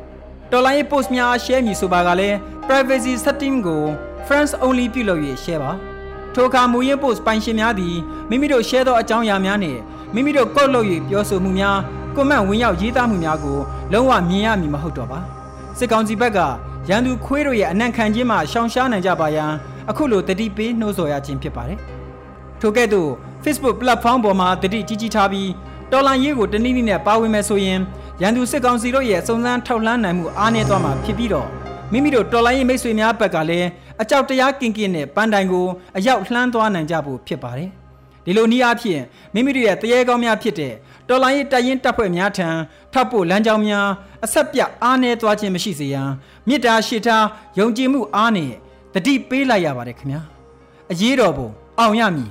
[0.51, 3.83] ။တော်လိုင်းရေး post များ share မည်ဆိုပါကလည်း privacy setting ကို
[4.27, 5.72] friends only ပြုလုပ်၍ share ပါ။
[6.35, 7.96] ထိုအခါမူရင်း post ပိုင်ရှင်များသည်
[8.31, 9.81] မိမိတို့ share သောအကြောင်းအရာများနှင့်
[10.14, 11.79] မိမိတို့ကုတ်လုပ်၍ပြောဆိုမှုများ
[12.14, 13.59] ကွန်မန့်ဝင်ရောက်ရေးသားမှုများကို
[13.92, 15.18] လုံးဝမြင်ရမည်မဟုတ်တော့ပါ
[15.79, 16.38] စစ်ကောင်စီဘက်က
[16.88, 19.51] ရန်သူခွေးတို့ရဲ့အနံ့ခံခြင်းမှရှောင်ရှားနိုင်ကြပါရန်
[19.90, 21.79] အခုလိုတတိပေးနှိုးဆော်ရခြင်းဖြစ်ပါတယ်
[22.61, 23.11] ထို့ကဲ့သို့
[23.44, 25.49] Facebook platform ပေါ်မှာတတိကြီးကြီးထားပြီး
[25.92, 27.81] တော်လန်ရေးကိုတနည်းနည်းနဲ့ပါဝင်မယ်ဆိုရင်
[28.22, 31.49] ရန်သူစစ်ကောင်စီတို့ရဲ့စုံစမ်းထောက်လှမ်းနိုင်မှုအားနည်းသွားမှာဖြစ်ပြီးတော့
[31.92, 33.68] မိမိတို့တော်လိုင်းရေးမိတ်ဆွေများဘက်ကလည်း
[34.03, 37.70] အကြောက်တရားကင်ကင်နဲ့ပန်းတိုင်ကိုအရောက်လှမ်းသွားနိုင်ကြဖို့ဖြစ်ပါတယ်။
[38.25, 39.03] ဒီလိုနည်းအားဖြင့်
[39.35, 40.72] မိမိတို့ရဲ့တရေကောင်းများဖြစ်တဲ့
[41.09, 42.49] တော်လိုင်းရေးတရင်တပ်ဖွဲ့များထံ
[42.92, 43.87] ထောက်ဖို့လမ်းကြောင်းများ
[44.25, 46.11] အဆက်ပြအားနည်းသွားခြင်းမရှိစေရန်
[46.49, 47.27] မေတ္တာရှိထား
[47.59, 48.53] ယုံကြည်မှုအားနဲ့
[48.94, 50.20] တတိပေးလိုက်ရပါတယ်ခင်ဗျာ
[50.90, 51.49] အရေးတော်ပုံ
[51.81, 52.31] အောင်ရမည်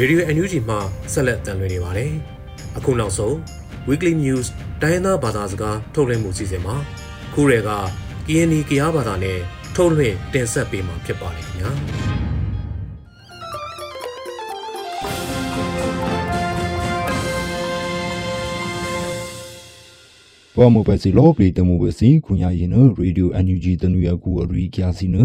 [0.00, 0.76] ရေဒီယို NUG မှ
[1.12, 2.12] ဆက်လက်တန်လွှင့်နေပါတယ်။
[2.76, 3.34] အခုနောက်ဆုံး
[3.88, 4.46] Weekly News
[4.82, 6.76] တိုင်းသားဘာသာစကားထုတ်လွှင့်မှုစီစဉ်မှာ
[7.34, 7.70] ခုရဲက
[8.26, 9.38] KNY ကရားဘာသာနဲ့
[9.76, 11.70] ထုတ်လွှင့်တင်ဆက်ပေးမှာဖြစ်ပါတယ်ခင်ဗျာ။
[20.56, 25.16] ဘာမိုပဲစီလောပလီတမှုပဲစီခုညာရင်နရေဒီယို NUG တနူရကူအရီကျာစီန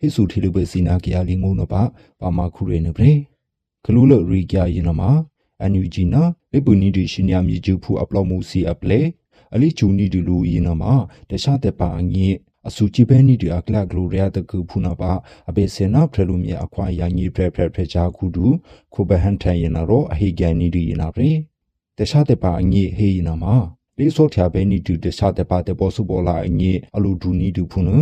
[0.00, 1.82] ဟိဆူထီလပဲစီနာကရလင်းငုံနပါ
[2.20, 3.31] ပါမခုရဲနေပြေ
[3.86, 5.10] ကလူလရီကြရင်နမှာ
[5.62, 9.00] အန်ယူဂျီနာလေပူနီဒီရှင်ယာမီဂျူဖူအပလော့မှုစီအပလေ
[9.54, 10.92] အလီချူနီဒီလူရင်နမှာ
[11.30, 12.26] တခြားတဲ့ပါအငိ
[12.68, 15.12] အစုချိပဲနီဒီအကလဂလိုရယာတကူဖူနာပါ
[15.48, 18.46] အဘေစေနာဖရလူမီအခွာယာငီဖရဖရဖရချာခုဒူ
[18.92, 21.30] ခုဘဟန်ထန်ရင်နာရောအဟိဂန်နီဒီရင်နာပြေ
[21.98, 23.54] တခြားတဲ့ပါအငိဟေရင်နာမှာ
[23.98, 27.98] လေးစောထျာပဲနီတူတခြားတဲ့ပါတဲ့ပေါ်စုပေါ်လာအငိအလူဒူနီဒူဖူနာ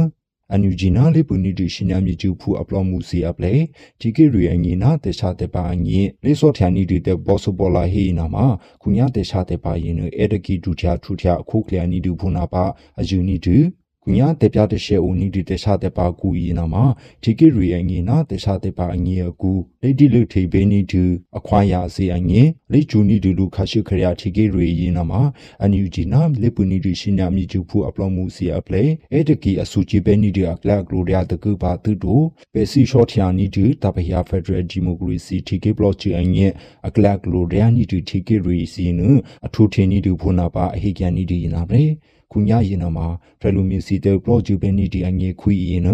[0.53, 3.53] အန်ယူဂျီနာလေပူနီတီရှင်ညာမြကျူဖူအပလောမှုစီအပလေ
[4.01, 8.47] ဂျီကေရီအငီနာတေချာတေပါအငီလေစောထယာနီတီတေဘောဆဘောလာဟီနာမှာ
[8.83, 12.65] ခုညာတေချာတေပါယင်းအေဒကီဒူချာထူချာအခုကလျာနီဒူဖူနာပါ
[13.01, 13.80] အယူနီတူကု
[14.17, 16.85] ညာတေပြတဲ့ရှေဦးနီဒီတေရှာတဲ့ပါကူဤနာမှာ
[17.23, 21.03] ဒီကိရီအငီနာတေရှာတဲ့ပါအငီအကူလေဒီလူထေဘေနီတူ
[21.39, 22.41] အခွာရစီအငီ
[22.73, 25.21] လေဂျူနီဒီလူခရှိခရယာဒီကိရီဤနာမှာ
[25.63, 32.21] အန်ယူဂျီနာလေပူနီဒီရှင်နာမီဂျူဖူအပလောမှုစီအပလေအေတကီအဆူချီဘေနီဒီအကလာဂလိုရီယာတကူပါတူတို
[32.53, 36.47] ပေစီရှော့ထယာနီဒီတပယာဖက်ဒရယ်ဒီမိုကရေစီဒီကိဘလော့ချီအငီ
[36.89, 39.01] အကလာဂလိုရီယာနီဒီဒီကိရီစီန
[39.47, 43.07] အထူထင်းနီဒီဖူနာပါအဟိကန်နီဒီနာပလေခု ညာရင်နမှာ
[43.41, 45.89] ဖရလူမီစီတေပလော့ဂျူဘဲနီဒီအငေခွီရင်န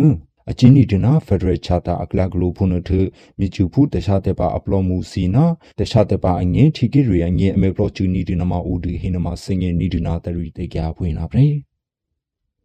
[0.51, 2.91] အချင်းနီဒနာဖက်ဒရယ်ချာတာအကလဂလိုဖုန်ထ
[3.39, 5.45] မြချူဖူတခြားတဲ့ပါအပလောမှုစီနာ
[5.79, 11.47] တခြားတဲ့ပါအငင်းထီကီရီအငင်းအမေပလော့ချူနီဒီနမှာဦးဒီဟိနမှာစင်ငင်းနီဒီနာတရီတေကြဖွင့်လာပြီ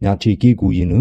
[0.04, 0.96] ညာချီကီကူရင်န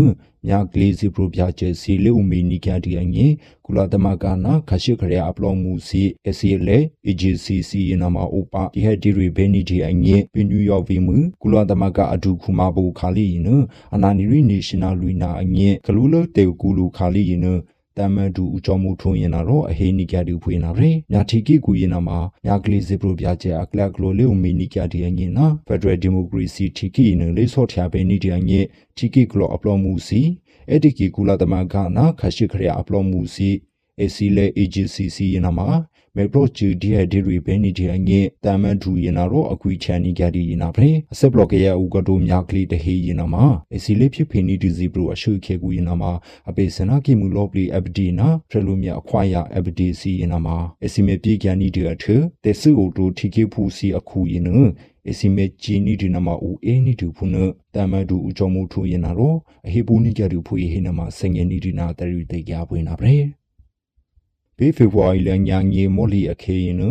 [0.48, 3.26] ညာဂလီစီပရိုပြချေစီလေဦးမီနီကျတီအငေ
[3.64, 13.48] ကုလာတမကနာခရှိခရယာအပလောမှုစီအစီလေ AGCC ယနာမဥပဒီဟက်ဒီရီဘဲနီတီအငေပင်နယူးယောက်ဗီမူကုလာတမကအဒူခုမာဘူခါလီန
[13.94, 17.46] အနာနီရီနေရှင်နယ်လူနာအငေကလူလတေကူလူခါလီန
[17.98, 28.64] တမဒူအကြောမှုထုံရင်တော့အဟိနိကြတူဖွေနာရေညာတီကီကူရင်နာမှာညာကလေးစပရိုပြကျအကလကလိုလေမီနိကြတီအငင်နာဖက်ဒရယ်ဒီမိုကရေစီတီကီနလေဆော့ထျာပဲနိတီအငင်
[28.96, 30.20] တီကီကလိုအပလောမှုစီ
[30.68, 33.50] အဲ့ဒီကီကူလာတမကနာခရှိခရအပလောမှုစီ
[34.04, 35.68] ACLA AGCC နာမှာ
[36.16, 43.44] မေပရိုချီဒီဟဒီရီဘဲနီဒီအငဲတာမန်ဒူယနာရောအကွီချန်နီဂဒီယနာဖရေအဆက်ဘလော့ကရဲ့ဥကတိုမြာကလီတဟေယနာမှာ
[43.74, 46.12] အစီလေးဖြစ်ဖင်းနီဒီဇီဘရိုအရှုခေကူယနာမှာ
[46.48, 52.04] အပေစနာကိမူလောပလီအဘဒီနာဖရလူမြအခွာရအဘဒီစီယနာမှာအစီမေပြေကန်နီဒီအထ
[52.44, 54.48] တေဆူအိုတိုထီကေဖူစီအခုယန
[55.10, 57.36] အစီမေဂျီနီဒီနမဦးအေနီတူဖုန
[57.74, 59.34] တမဒူအချောမှုထူယနာရော
[59.66, 63.39] အဟေပူနီကြတူဖူယဟေနမစငယ်နီဒီနာတရီတေကြပွေးနာပရေ
[64.62, 66.82] ပေဖေဖော်ဝါရီလညာငေမော်လီအခေရင်န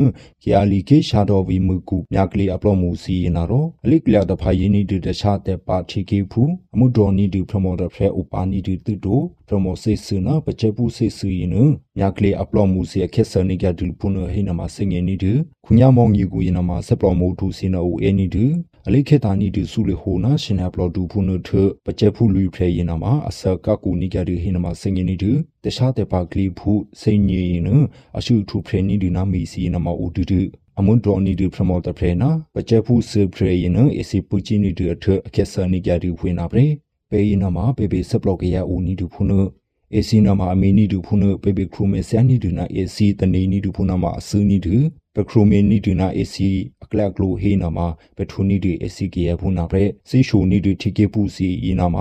[0.42, 6.42] ကီယာလီကေရှာတော်ဝီမူကူမြကလီအပလော့မှုစီရင်နာတော့အလိကလတဖာယင်းနီတူတခြားတဲ့ပါချီကေဖူ
[6.74, 11.56] အမှုတော်နီတူပရမိုတာဖဲဥပါနီတူတူတိုပရမိုစေစနာပချက်ပူစေစရင်န
[11.98, 15.32] မြကလီအပလော့မှုစီအခက်ဆနီကဒူပုနဟိနမစငယ်နီတူ
[15.66, 18.46] ခုညာမောင်ကြီးကူရင်နမဆက်ပလော့မှုတူစင်နိုအဲနီတူ
[18.92, 21.50] အလိခေတာနီတူစုလေဟိုနာရှင်နာပလော့တူဖုနထ
[21.86, 25.32] ပချက်ဖူလူဖဲရင်နမအစကကူနီကဒူဟိနမစငယ်နီတူ
[25.64, 26.72] တခြားတဲ့ပါကလီဖူ
[27.02, 27.70] စိန်ညင်န
[28.18, 30.40] အရှုထူဖရနီဒီနာမီစီနမဥတူတူ
[30.80, 36.68] အမွန်တော်နီဒီပရမော်တဖရနာပချက်ဖူစဖရယနအစီပူချီနီတူအထအခက်ဆာနီကြတူဖွင့်နာပရေ
[37.10, 39.32] ပေယနာမပေပေဆပ်လော့ကရဦးနီတူဖုန
[39.94, 44.76] အေစီနာမအမီနီတူဖုနပေပေခရူမေဆန်နီတူနာအေစီတနေနီတူဖုနာမအဆူနီတူ
[45.22, 46.50] ပခရူမေနီတူနာအေစီ
[46.84, 47.80] အကလကလိုဟေနာမ
[48.18, 51.98] ပထူနီတူအေစီကေယဖုနာပရေစီရှူနီတူတီကေပူစီယနာမ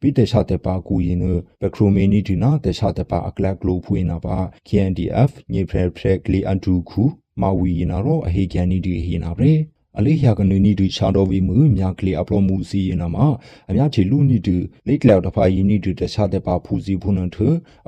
[0.00, 1.18] ပိတခြားတဲ့ပါကူရင်
[1.60, 4.36] ပခရူမေနီတူနာတခြားတဲ့ပါအကလကလိုဖွေနာပါ
[4.68, 7.02] KNDF ညေဖရဖရကလီအန်တူခု
[7.40, 9.54] မဝီနာရောအဟေကန်နီဒီဟေနာပရေ
[9.98, 13.26] အလေးရကနနီဒီချာတော်ဝီမူမြကလေးအပလောမှုစီယနာမှာ
[13.70, 17.36] အများချီလူနီဒီလိတ်လောက်တဖာယီနီဒီတခြားတဲ့ပါဖူစီဖုန်ထ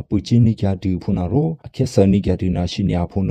[0.00, 3.26] အပူချင်းနီကြတူဖုနာရောအခက်ဆနီကြတူနာရှိညာဖုန်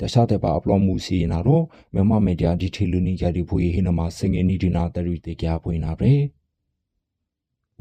[0.00, 1.60] တခြားတဲ့ပါအပလောမှုစီယနာရော
[1.94, 6.37] မမမေဒီယာဒီထေလူနီကြတူဖူဟိနမှာစငယ်နီဒီနာတရီတေကြပွင့်နာပဲ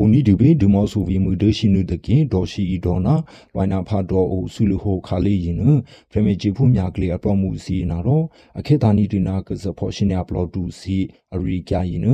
[0.01, 3.15] ဦးနီဒီဘေဒမောဆူဗီမူဒရှိနုတကင်ဒေါ်ရှိဤဒေါနာ
[3.53, 5.63] လွိုင်နာဖာဒေါ်အိုဆူလူဟိုခါလေးရင်န
[6.11, 8.25] ဖရမေဂျီဖူမြကလေးအပေါ်မူစီနာတော့
[8.59, 10.97] အခေတာနီဒီနာကစဖောရှင်ယာပလော့တူစီ
[11.33, 12.07] အရီကြရင်န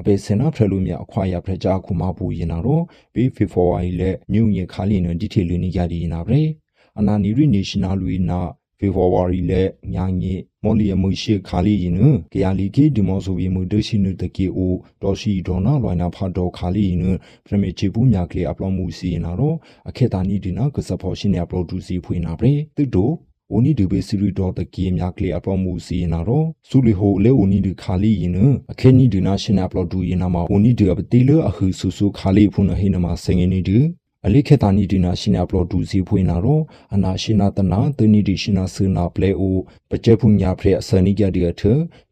[0.00, 2.82] အပေစင်နာဖရလူမြအခွာရဖရကြခုမပူရင်နာတော့
[3.14, 6.40] ဘေဖေဖော်ဝါရီလက်ညုံရခါလီနဒီထေလူနီကြဒီနာပဲ
[6.98, 8.40] အနာနီရီနေရှနယ်လူနာ
[8.78, 12.00] ဖေဖော်ဝါရီလက်ညာငေ မော်လီယမှုရှိခါလီရင်န
[12.32, 16.98] ကရလီကေဒီမောဆိုဗီမှုဒရှိနုတကေအိုဒေါ်ရှိဒေါနာလွိုင်နာဖာဒေါ်ခါလီရင်
[17.44, 19.56] ပရမေချေပူးမြကလေးအပလောမှုစီရင်နာတော့
[19.88, 23.10] အခေတာနီဒီနာကစဖော်ရှင်ရပရိုဒူစီဖွေနာပရေတူတို
[23.52, 28.34] အိုနီဒီဘေစီရီဒေါ်တကေမြကလေးအပလောမှုစီရင်နာတော့ဆူလီဟိုလေအိုနီဒီခါလီရင်
[28.72, 33.78] အခေနီဒီနာရှင်အပလောဒူရင်နာမှာအိုနီဒီအပတီလအဟူဆူဆူခါလီဖုန်ဟိနမှာစငင်းနီဒီ
[34.26, 36.62] အလိခေတာနီဒီနာရှိနာပလောဒူစီဖွင့်လာတော့
[36.94, 39.56] အနာရှိနာတနာတနီဒီရှိနာဆူနာပလေအို
[39.90, 41.62] ပကျဖုန်ညာဖရအစနိကြဒီအထ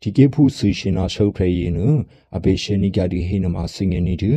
[0.03, 1.79] ဒီကေဖုဆူရှိနာရှုပ်ဖရရင်န
[2.37, 4.33] အဘေရှိနိကြဒီဟိနမစငနေဒီ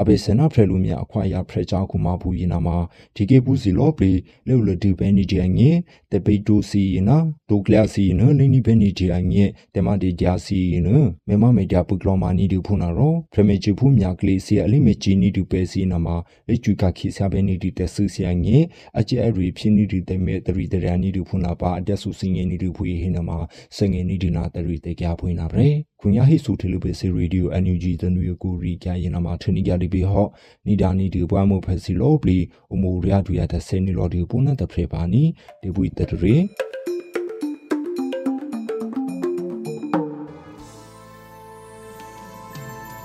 [0.00, 2.76] အဘေစနာဖရလူမြအခွာရဖရချောကူမဘူးရင်နာမှာ
[3.16, 4.12] ဒီကေပူစီလောပရီ
[4.48, 5.70] လေလဒီဘဲနီဒီအငေ
[6.14, 7.18] တပိတူစီရင်နာ
[7.50, 10.88] ဒိုကလစီနလိနီဘဲနီဒီအငေတမဒီဂျာစီန
[11.28, 16.16] မေမမေဂျာပုကလောမာနီဒီဖုနာရောဖရမေချီဖူမြကလေးစီအလိမေချီနီဒီပဲစီနာမှာ
[16.48, 18.56] လေချူကခိဆာဘဲနီဒီတဆူစီအငေ
[18.98, 23.38] အကျဲရီဖြစ်နီဒီတမေတရီတရနီဒီဖုနာပါအတက်ဆူစင်ငေနီဒီဖူဟိနာမှာ
[23.76, 25.66] စငေနီဒီနာတရီတေကြဖွင့်နာပဲ
[26.00, 30.28] ခွန်ရဟိဆူထေလူပဲစီရေဒီယို NUG တနွေကိုရီကြရင်နာမှာထနီကြလိပိဟော့
[30.66, 32.38] နီဒါနီဒီဘွားမိုဖက်စီလောပလီ
[32.72, 35.22] အမိုရယာဒူရတဲ့ဆယ်နီလော်ဒီပုနတ်တဖရေပါနီ
[35.62, 36.34] ဒီဘူးတတရီ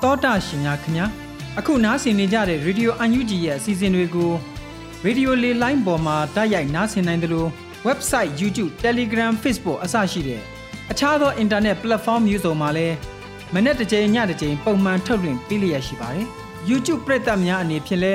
[0.03, 1.05] တောတာရှင်များခင်ဗျာ
[1.59, 4.31] အခုနားဆင်နေကြတဲ့ Radio UNG ရဲ့အစီအစဉ်တွေကို
[5.05, 7.49] Radio လေလိုင်းပေါ်မှာတိုက်ရိုက်နားဆင်နိုင်တယ်လို့
[7.87, 10.41] website YouTube Telegram Facebook အစရှိတဲ့
[10.91, 12.95] အခြားသော internet platform မျိုးစုံမှာလည်း
[13.53, 16.25] မနေ့တစ်ချိန်ညတစ်ချိန်ပုံမှန်ထုတ်လွှင့်ပေးလျက်ရှိပါတယ်။
[16.69, 18.13] YouTube ပရိသတ်များအနေဖြင့်လဲ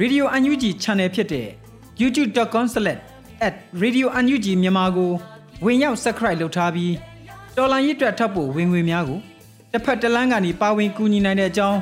[0.00, 1.48] Radio UNG Channel ဖြစ်တဲ့
[3.40, 5.10] youtube.com/radiounug မြန်မာကို
[5.64, 6.92] ဝင်ရောက် subscribe လုပ်ထားပြီး
[7.56, 9.18] တော်လိုင်းရစ်တွက်ထပ်ဖို့ဝင်ငွေများကို
[9.72, 11.78] တစ်ဖက်တစ်လမ်းကနေပါဝင်ကူညီနိုင်တဲ့အကြောင်း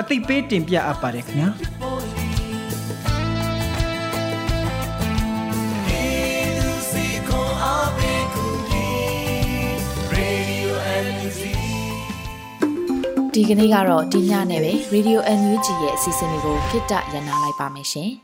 [0.00, 1.50] အသိပေးတင်ပြအပ်ပါတယ်ခင်ဗျာ။။
[13.36, 18.12] ဒီကနေ့ကတော့ဒီညနဲ့ပဲ Radio NUG ရဲ့အစီအစဉ်လေးကိုခਿੱတရနာလိုက်ပါမယ်ရှင်။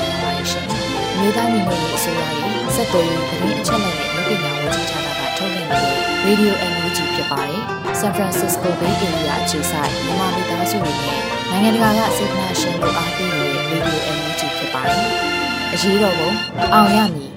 [0.41, 0.65] ပါတယ်ရှင်။
[1.19, 3.95] မြေသားညီမတွေအစိုးရရဲ့စက်တော်ရင်သတင်းအချက်အလက်
[4.27, 7.61] တွေပညာဝန်ကြီးဌာနကထုတ်လွှင့်နေတဲ့ Radio NUG ဖြစ်ပါတယ်။
[7.99, 15.07] San Francisco Bay Area အခြေစိုက်မြန်မာမိသားစုတွေနဲ့နိုင်ငံတကာကစေတနာရှင်တို့အားပေးနေတဲ့ Radio NUG ဖြစ်ပါတယ်။
[15.73, 16.31] အရေးတော်ပုံ
[16.73, 17.30] အောင်ရမည်